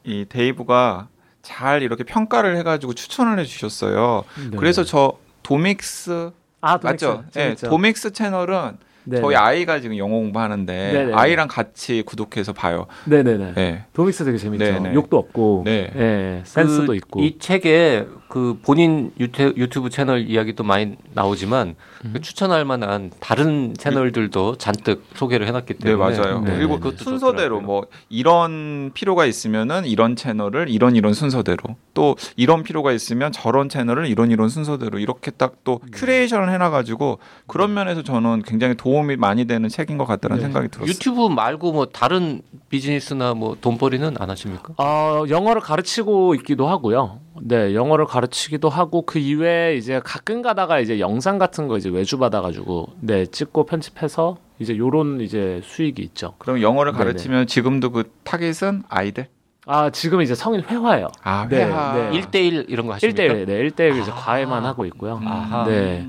[0.04, 1.08] 이 데이브가
[1.42, 4.24] 잘 이렇게 평가를 해가지고 추천을 해주셨어요.
[4.50, 4.56] 네.
[4.56, 6.30] 그래서 저 Domics
[6.62, 7.24] 아, 맞죠?
[7.32, 7.54] Domics, 네.
[7.68, 8.78] Domics 채널은
[9.10, 9.20] 네.
[9.20, 11.12] 저희 아이가 지금 영어 공부하는데 네네.
[11.14, 12.86] 아이랑 같이 구독해서 봐요.
[13.06, 13.54] 네네네.
[13.54, 13.84] 네.
[13.92, 14.64] Domics 되게 재밌죠.
[14.64, 14.94] 네네.
[14.94, 15.90] 욕도 없고, 네.
[15.96, 17.20] 예, 센스도 그 있고.
[17.20, 22.10] 이 책에 그 본인 유태, 유튜브 채널 이야기도 많이 나오지만 음.
[22.12, 26.40] 그 추천할 만한 다른 채널들도 잔뜩 소개를 해놨기 네 때문에 맞아요.
[26.40, 26.54] 네.
[26.54, 27.60] 그리고 그것도 순서대로 좋더라고요.
[27.66, 34.06] 뭐 이런 필요가 있으면은 이런 채널을 이런 이런 순서대로 또 이런 필요가 있으면 저런 채널을
[34.06, 35.88] 이런 이런 순서대로 이렇게 딱또 음.
[35.92, 40.42] curation을 해놔가지고 그런 면에서 저는 굉장히 도움이 많이 되는 책인 것 같다는 네.
[40.42, 40.88] 생각이 들었어요.
[40.88, 44.74] 유튜브 말고 뭐 다른 비즈니스나 뭐 돈벌이는 안 하십니까?
[44.76, 47.18] 어, 영어를 가르치고 있기도 하고요.
[47.42, 52.18] 네, 영어를 가르치기도 하고 그 이외에 이제 가끔 가다가 이제 영상 같은 거 이제 외주
[52.18, 56.34] 받아가지고 네 찍고 편집해서 이제 요런 이제 수익이 있죠.
[56.38, 57.04] 그럼 영어를 네네.
[57.04, 59.26] 가르치면 지금도 그 타겟은 아이들?
[59.66, 61.08] 아 지금 이제 성인 회화예요.
[61.22, 61.94] 아 네, 회화.
[61.94, 62.16] 네.
[62.16, 63.22] 일대일 이런 거 하십니까?
[63.22, 64.14] 1대1 네, 1대1 이제 아.
[64.14, 65.16] 과외만 하고 있고요.
[65.16, 65.28] 음.
[65.28, 65.64] 아하.
[65.64, 66.06] 네.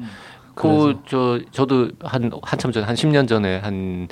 [0.56, 4.08] 그 저 저도 한 한참 전에 한 10년 전에 한한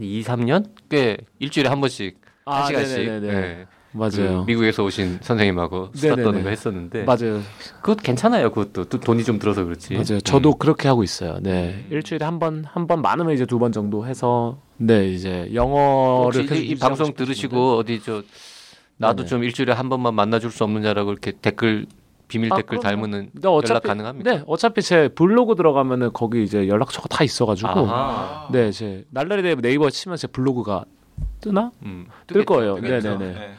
[0.00, 3.66] 2, 3년 꽤 일주일에 한 번씩 한 아, 시간씩 네네네 네.
[3.94, 4.40] 예, 맞아요.
[4.40, 6.22] 그 미국에서 오신 선생님하고 수다 네네네.
[6.24, 7.40] 떠는 거 했었는데 맞아요.
[7.82, 8.50] 그것 괜찮아요.
[8.50, 9.94] 그것도 또 돈이 좀 들어서 그렇지.
[9.94, 10.20] 맞아요.
[10.20, 10.54] 저도 음.
[10.58, 11.38] 그렇게 하고 있어요.
[11.42, 11.84] 네.
[11.90, 16.46] 일주일에 한 번, 한 번 많으면 이제 두 번 정도 해서 네, 이제 영어를 혹시
[16.46, 17.12] 계속 이, 이 방송.
[17.14, 18.22] 들으시고 어디 저
[18.96, 19.28] 나도 네네.
[19.28, 21.86] 좀 일주일에 한 번만 만나줄 수 없느냐라고 이렇게 댓글
[22.28, 24.30] 비밀 아, 댓글 근데 어차피 연락 가능합니까?
[24.30, 28.48] 네, 어차피 제 블로그 들어가면은 거기 이제 연락처가 다 있어가지고 아하.
[28.50, 30.86] 네, 제 날라리 대 네이버 치면 제 블로그가
[31.42, 31.70] 뜨나?
[31.82, 32.76] 음, 뜰 거예요.
[32.76, 33.18] 뜨겠죠.
[33.18, 33.32] 네네네.
[33.38, 33.50] 네.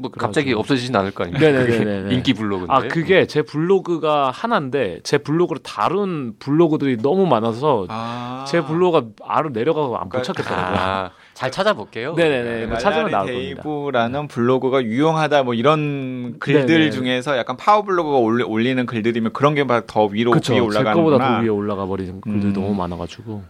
[0.00, 1.52] 뭐 갑자기 없어지진 않을 거 아닙니까?
[1.52, 2.72] 그게 인기 블로그인데.
[2.72, 8.44] 아 그게 제 블로그가 하나인데 제 블로그를 다룬 블로그들이 너무 많아서 아.
[8.48, 10.78] 제 블로그가 아래로 내려가고 안 그러니까- 묻혔겠더라고요.
[10.78, 12.14] 아, 잘 찾아볼게요.
[12.14, 12.66] 네네네.
[12.66, 16.90] 뭐 찾으면 나올 데이브라는 블로그가 유용하다 뭐 이런 글들 네네.
[16.90, 20.52] 중에서 약간 파워 블로그가 올리, 올리는 글들이면 그런 게 막 더 위로 그쵸.
[20.54, 21.16] 위에 제 올라가는구나.
[21.18, 22.52] 거보다 더 위에 올라가 버리는 글들이 음.
[22.54, 23.42] 너무 많아가지고.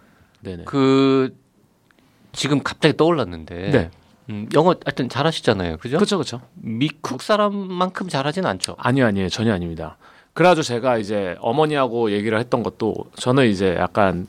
[0.42, 0.64] 네네.
[0.66, 1.32] 그
[2.32, 3.90] 지금 갑자기 떠올랐는데 네.
[4.30, 5.78] 음, 영어 하여튼 잘하시잖아요.
[5.78, 5.96] 그죠?
[5.96, 6.40] 그렇죠, 그렇죠.
[6.54, 8.76] 미국 사람만큼 잘하진 않죠.
[8.78, 9.28] 아니요, 아니에요.
[9.28, 9.96] 전혀 아닙니다.
[10.32, 14.28] 그래가지고 제가 이제 어머니하고 얘기를 했던 것도 저는 이제 약간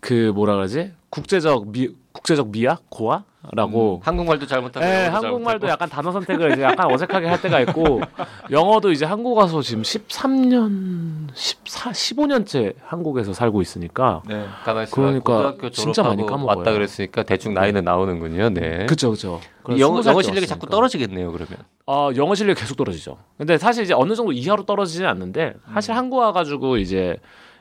[0.00, 5.68] 그 뭐라 그러지 국제적 미 국제적 미학 고아 라고 한국말도 잘못하고 네, 한국말도 잘못하고.
[5.70, 8.00] 약간 단어 선택을 이제 약간 어색하게 할 때가 있고
[8.50, 14.46] 영어도 이제 한국 와서 지금 13년, 14, 15년째 한국에서 살고 있으니까 네.
[14.92, 16.58] 그러니까 고등학교 진짜 많이 까먹어요.
[16.58, 18.50] 왔다 그랬으니까 대충 나이는 나오는군요.
[18.50, 18.86] 네.
[18.86, 19.14] 그쵸.
[19.70, 21.30] 이 영어, 영어 실력이 자꾸 떨어지겠네요.
[21.32, 21.58] 그러면.
[21.86, 23.18] 어, 영어 실력이 계속 떨어지죠.
[23.38, 25.96] 근데 사실 이제 어느 정도 이하로 떨어지지는 않는데 사실 음.
[25.96, 27.16] 한국 와 가지고 이제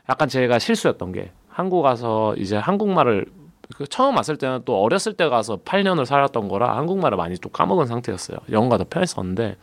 [0.09, 3.25] 약간 제가 실수였던 게 한국 가서 이제 한국말을
[3.75, 7.87] 그 처음 왔을 때는 또 어렸을 때 가서 8년을 살았던 거라 한국말을 많이 또 까먹은
[7.87, 8.37] 상태였어요.
[8.51, 9.57] 영어가 더 편했었는데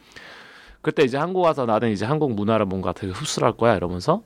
[0.82, 4.22] 그때 이제 한국 와서 나는 이제 한국 문화를 뭔가 되게 흡수할 거야 이러면서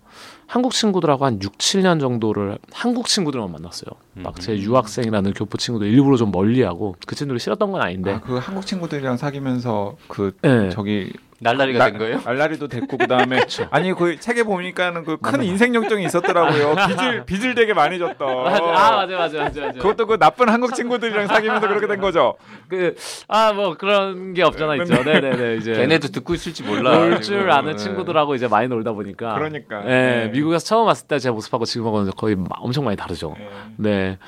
[0.46, 3.90] 한국 친구들하고 한 6, 7년 정도를 한국 친구들만 만났어요.
[4.14, 4.40] 막 음.
[4.40, 8.66] 제 유학생이라는 교포 친구들 일부러 좀 멀리하고 그 친구들이 싫었던 건 아닌데 아, 그 한국
[8.66, 10.68] 친구들이랑 사귀면서 그 네.
[10.70, 11.12] 저기
[11.44, 12.20] 날라리가 나- 된 거예요?
[12.24, 16.74] 알라리도 됐고 그다음에 아니 그 책에 보니까는 그 큰 인생 역정이 있었더라고요.
[16.88, 18.44] 빚을 빚을 되게 많이 졌던.
[18.44, 19.72] 맞아, 아 맞아 맞아 맞아 맞아.
[19.78, 22.34] 그것도 그 나쁜 한국 친구들이랑 사귀면서 그렇게 된 거죠.
[22.68, 22.94] 그
[23.28, 25.02] 아 뭐 그런 게 없잖아 있죠.
[25.04, 26.96] 네네네 이제 걔네도 듣고 있을지 몰라.
[26.98, 27.50] 놀줄 지금.
[27.50, 27.76] 아는 네.
[27.76, 29.34] 친구들하고 이제 많이 놀다 보니까.
[29.34, 29.82] 그러니까.
[29.84, 30.28] 예, 네.
[30.32, 33.34] 미국에서 처음 왔을 때 제 모습하고 지금하고는 거의 마- 엄청 많이 다르죠.
[33.38, 33.48] 네.
[33.76, 34.18] 네.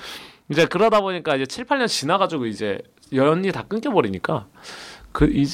[0.48, 2.78] 이제 그러다 보니까 이제 7, 8년 지나가지고 이제
[3.12, 4.46] 연이 다 끊겨버리니까
[5.16, 5.46] 그 이,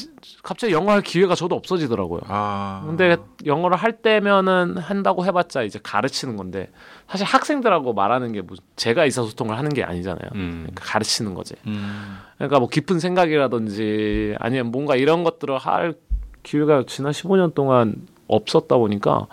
[0.43, 2.23] 갑자기 영어 할 기회가 저도 없어지더라고요.
[2.27, 2.83] 아.
[2.85, 6.69] 근데 영어를 할 때면은 한다고 해봤자 이제 가르치는 건데
[7.07, 10.31] 사실 학생들하고 말하는 게 뭐 제가 의사소통을 하는 게 아니잖아요.
[10.35, 10.63] 음.
[10.65, 11.55] 그러니까 가르치는 거지.
[11.69, 12.19] 음.
[12.39, 15.95] 그러니까 뭐 깊은 생각이라든지 아니면 뭔가 이런 것들을 할
[16.43, 19.29] 기회가 지난 15년 동안 없었다 보니까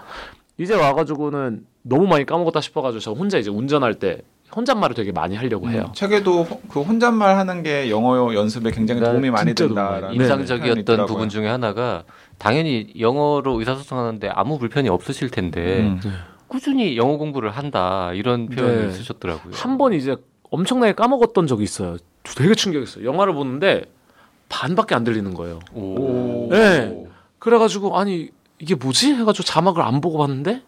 [0.60, 4.22] 이제 와가지고는 너무 많이 까먹었다 싶어가지고 저 혼자 이제 운전할 때
[4.56, 5.86] 혼잣말을 되게 많이 하려고 해요.
[5.90, 11.06] 음, 책에도 호- 그 혼잣말 하는 게 영어 연습에 굉장히 난 도움이 많이 표현이 인상적이었던.
[11.06, 12.04] 부분 중에 하나가
[12.38, 16.00] 당연히 영어로 의사소통하는데 아무 불편이 없으실 텐데 음.
[16.48, 18.92] 꾸준히 영어 공부를 한다 이런 표현을 네.
[18.94, 19.54] 쓰셨더라고요.
[19.54, 20.16] 한 번 이제
[20.50, 21.98] 엄청나게 까먹었던 적이 있어요.
[22.24, 23.06] 되게 충격이었어요.
[23.06, 23.84] 영화를 보는데
[24.50, 25.60] 반밖에 안 들리는 거예요.
[25.74, 26.48] 오.
[26.50, 27.06] 네.
[27.38, 29.14] 그래가지고 아니 이게 뭐지?
[29.14, 30.64] 해가지고 자막을 안 보고 봤는데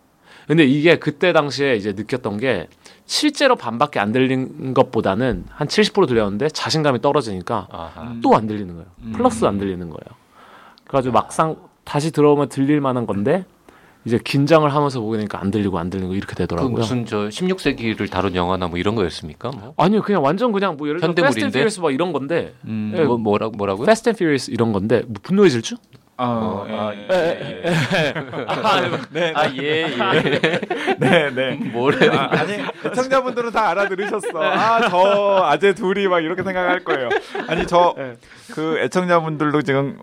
[0.47, 2.67] 근데 이게 그때 당시에 이제 느꼈던 게
[3.05, 7.67] 실제로 반밖에 안 들린 것보다는 한 70% 들렸는데 자신감이 떨어지니까.
[8.23, 8.87] 또 안 들리는 거예요.
[9.03, 9.11] 음.
[9.15, 10.19] 플러스 안 들리는 거예요.
[10.85, 13.45] 그래가지고 막상 다시 들어오면 들릴 만한 건데
[14.03, 16.71] 이제 긴장을 하면서 보니까 안 들리고 안 들리고 이렇게 그 되더라고요.
[16.71, 19.51] 무슨 저 16세기를 다룬 영화나 뭐 이런 거였습니까?
[19.51, 21.13] 뭐, 아니요, 그냥 완전 그냥 뭐 예를 들어?
[21.13, 22.93] Fast and Furious 막 이런 건데 음.
[22.97, 23.85] 예, 뭐 뭐라 뭐라고요?
[23.85, 25.75] Fast and Furious 이런 건데 뭐 분노의 질주?
[26.23, 28.13] 어, 어, 아, 예, 예, 예.
[29.11, 30.59] 네, 아, 예, 예.
[30.99, 31.55] 네, 네.
[31.55, 32.07] 뭐래?
[32.09, 32.53] 아, 아니
[32.85, 34.29] 애청자분들은 다 알아들으셨어.
[34.41, 37.09] 아 저 아재 둘이 막 이렇게 생각할 거예요.
[37.47, 37.95] 아니 저
[38.53, 39.97] 그 애청자분들도 지금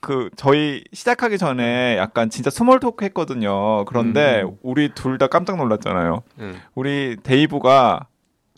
[0.00, 3.84] 그 저희 시작하기 전에 약간 진짜 small talk 했거든요.
[3.86, 4.56] 그런데 음.
[4.62, 6.22] 우리 둘 다 깜짝 놀랐잖아요.
[6.40, 6.54] 응.
[6.74, 8.06] 우리 데이브가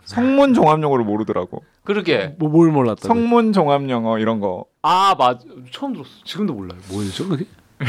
[0.07, 1.63] 성문 종합 용어를 모르더라고.
[1.85, 2.35] 그러게.
[2.39, 3.07] 뭐 뭘 몰랐다.
[3.09, 4.65] 성문 종합용어 이런 거.
[4.83, 5.41] 아, 맞.
[5.73, 6.11] 처음 들었어.
[6.25, 6.79] 지금도 몰라요.
[6.91, 7.45] 뭐였죠, 그게?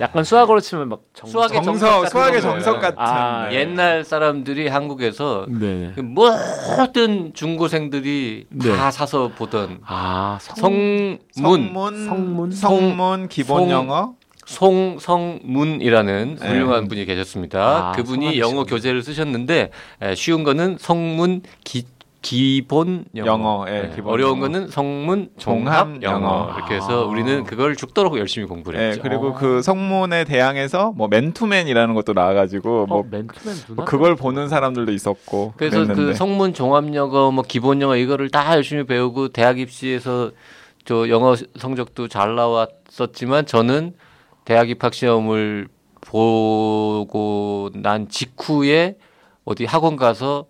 [0.00, 1.28] 약간 수학으로 치면 막 정...
[1.28, 2.40] 수학의 정석 정석, 같은 수학의.
[2.40, 2.98] 정석 같은.
[2.98, 3.56] 아, 네.
[3.56, 5.92] 옛날 사람들이 한국에서 네.
[5.94, 8.76] 그 모든 중고생들이 네.
[8.76, 10.56] 다 사서 보던 아, 성...
[10.56, 12.50] 성문 성문, 성문?
[12.52, 14.14] 성문 기본 성- 영어.
[14.50, 16.48] 송성문이라는 네.
[16.48, 17.90] 훌륭한 분이 계셨습니다.
[17.90, 18.64] 아, 그분이 성함이 영어.
[18.64, 19.70] 교재를 쓰셨는데
[20.02, 21.84] 에, 쉬운 거는 성문 기
[22.22, 24.40] 기본 영어, 영어, 예, 네, 기본 어려운 영어.
[24.42, 26.54] 거는 성문 종합 종합 영어 영어.
[26.54, 27.06] 이렇게 해서 아.
[27.06, 29.02] 우리는 그걸 죽도록 열심히 공부를 예, 했죠.
[29.02, 29.34] 그리고 어.
[29.34, 33.74] 그 성문에 대항해서 뭐 맨투맨이라는 것도 나와가지고 뭐 어, 맨투맨 누나?
[33.76, 36.02] 뭐 그걸 보는 사람들도 있었고 그래서 그랬는데.
[36.02, 40.32] 그 성문 종합 영어 뭐 기본 영어 이거를 다 열심히 배우고 대학 입시에서
[40.84, 43.94] 저 영어 성적도 잘 나왔었지만 저는
[44.50, 45.68] 대학 입학 시험을
[46.00, 48.96] 보고 난 직후에
[49.44, 50.46] 어디 학원 가서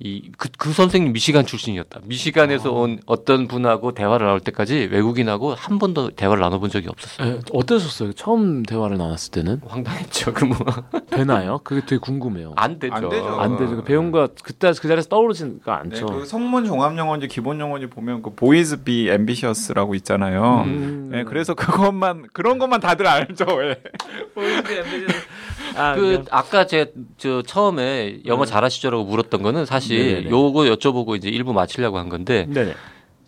[0.00, 2.00] 이그 그 선생님 미시간 출신이었다.
[2.04, 7.34] 미시간에서 온 어떤 분하고 대화를 나눌 때까지 외국인하고 한 번도 대화를 나눠본 적이 없었어요.
[7.34, 8.12] 예, 어떠셨어요?
[8.12, 10.34] 처음 대화를 나눴을 때는 황당했죠.
[10.34, 10.64] 그뭐안
[11.10, 11.58] 되나요?
[11.64, 12.54] 그게 되게 궁금해요.
[12.78, 12.94] 되죠.
[12.94, 13.40] 안 되죠.
[13.40, 13.76] 안 되죠.
[13.76, 16.06] 그 배운 거 그때 그 자리에서 떠오르지가 네, 않죠.
[16.06, 20.62] 그 성문 종합 영어인지 기본 영어인지 보면 그 Boys be ambitious라고 있잖아요.
[20.66, 21.08] 음.
[21.10, 23.46] 네, 그래서 그것만 그런 것만 다들 알죠.
[23.64, 23.82] 예.
[25.76, 30.30] 아, 그 아까 제저 처음에 영어 잘하시죠라고 물었던 거는 사실 네네네.
[30.30, 32.74] 요거 여쭤보고 이제 일부 마치려고 한 건데 네네.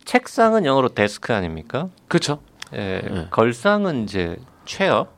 [0.04, 1.88] 책상은 영어로 desk 아닙니까?
[2.08, 2.40] 그렇죠.
[2.74, 3.26] 예, 네.
[3.30, 5.08] 걸상은 이제 chair,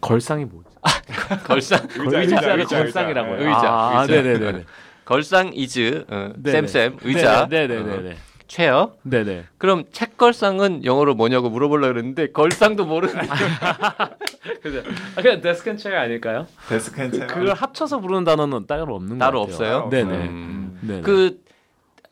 [0.00, 0.68] 걸상이 뭐지?
[1.44, 3.34] 걸상 의자, 의자, 의자를 의자, 걸상이라고요.
[3.48, 4.22] 의자, 아, 의자.
[4.22, 4.64] 네네네.
[5.04, 6.68] 걸상 is 어, 네네.
[6.68, 8.10] same same 의자, 네네네네.
[8.10, 8.14] 어,
[8.56, 8.92] chair.
[9.02, 9.44] 네네.
[9.56, 13.14] 그럼 책 걸상은 영어로 뭐냐고 물어보려고 그랬는데 걸상도 모르는
[14.62, 14.82] 그죠.
[15.16, 16.46] 아, 그냥 desk and chair 아닐까요?
[16.68, 17.26] desk and chair.
[17.28, 19.54] 그걸 합쳐서 부르는 단어는 따로 없는 거 따로 같아요.
[19.78, 19.88] 없어요.
[19.88, 20.12] 네네.
[20.28, 20.78] 음.
[20.82, 21.00] 네네.
[21.00, 21.40] 그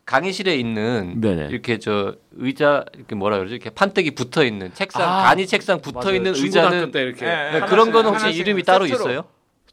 [0.06, 1.48] 강의실에 있는 네네.
[1.50, 3.54] 이렇게 저 의자 이렇게 뭐라 그러죠?
[3.56, 6.42] 이렇게 판때기 붙어 있는 책상 아, 간이 책상 붙어 있는 맞아요.
[6.42, 8.86] 의자는 때 이렇게 예, 네, 하나씩, 그런 거는 혹시 하나씩 이름이 따로.
[8.86, 9.24] 있어요?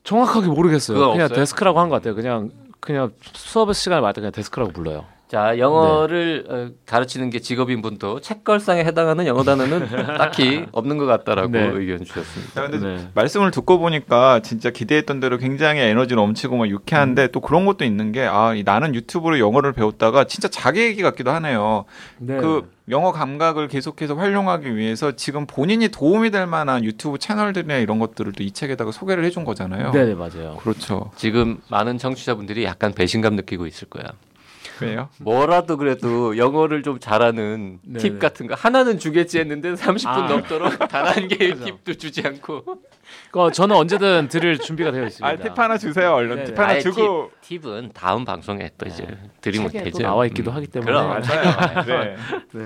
[0.03, 0.97] 정확하게 모르겠어요.
[1.11, 1.39] 그냥 없어요?
[1.39, 2.13] desk라고 한 것 같아요.
[2.13, 2.51] 그냥
[2.81, 5.05] 그냥 수업 시간에 말할 때 그냥 desk라고 불러요.
[5.27, 9.87] 자, 영어를 어, 가르치는 게 직업인 분도 책걸상에 해당하는 영어 단어는
[10.17, 11.69] 딱히 없는 것 같다라고 네.
[11.73, 12.53] 의견 주셨습니다.
[12.53, 13.09] 자, 근데 네.
[13.13, 17.29] 말씀을 듣고 보니까 진짜 기대했던 대로 굉장히 에너지 넘치고 막 유쾌한데 음.
[17.33, 21.31] 또 그런 것도 있는 게 아, 이 나는 유튜브로 영어를 배웠다가 진짜 자기 얘기 같기도
[21.31, 21.83] 하네요.
[22.19, 22.37] 네.
[22.37, 28.31] 그 영어 감각을 계속해서 활용하기 위해서 지금 본인이 도움이 될 만한 유튜브 채널들이나 이런 것들을
[28.31, 29.91] 또 이 책에다가 소개를 해준 거잖아요.
[29.91, 30.55] 네네 맞아요.
[30.61, 31.11] 그렇죠.
[31.17, 34.05] 지금 많은 청취자분들이 약간 배신감 느끼고 있을 거야.
[34.81, 35.09] 왜요?
[35.19, 37.99] 뭐라도 그래도 영어를 좀 잘하는 네네.
[37.99, 40.27] 팁 같은 거 하나는 주겠지 했는데 30분 아.
[40.27, 42.63] 넘도록 단 한 개의 팁도 주지 않고
[43.31, 45.27] 그 저는 언제든 드릴 준비가 되어 있습니다.
[45.27, 46.13] 아, 팁 하나 주세요.
[46.13, 46.45] 얼른 네네.
[46.45, 47.31] 팁 하나 아예 주고.
[47.41, 49.05] 팁, 팁은 다음 방송에 또 이제
[49.41, 49.99] 드리면 책에 되죠.
[49.99, 50.91] 또 나와 있기도 하기 때문에.
[50.91, 51.07] 그럼.
[51.09, 51.85] 맞아요.
[51.85, 52.15] 네.
[52.53, 52.63] 네.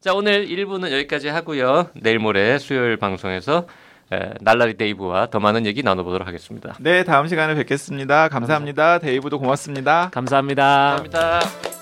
[0.00, 1.90] 자 오늘 1부는 여기까지 하고요.
[1.94, 3.83] 내일 모레 수요일 방송에서 에,
[4.40, 6.74] 날라리 데이브와 더 많은 얘기 나눠보도록 하겠습니다.
[6.80, 8.28] 네, 다음 시간에 뵙겠습니다.
[8.28, 8.98] 감사합니다.
[8.98, 10.10] 데이브도 고맙습니다.
[10.12, 10.96] 감사합니다.
[11.02, 11.73] 감사합니다.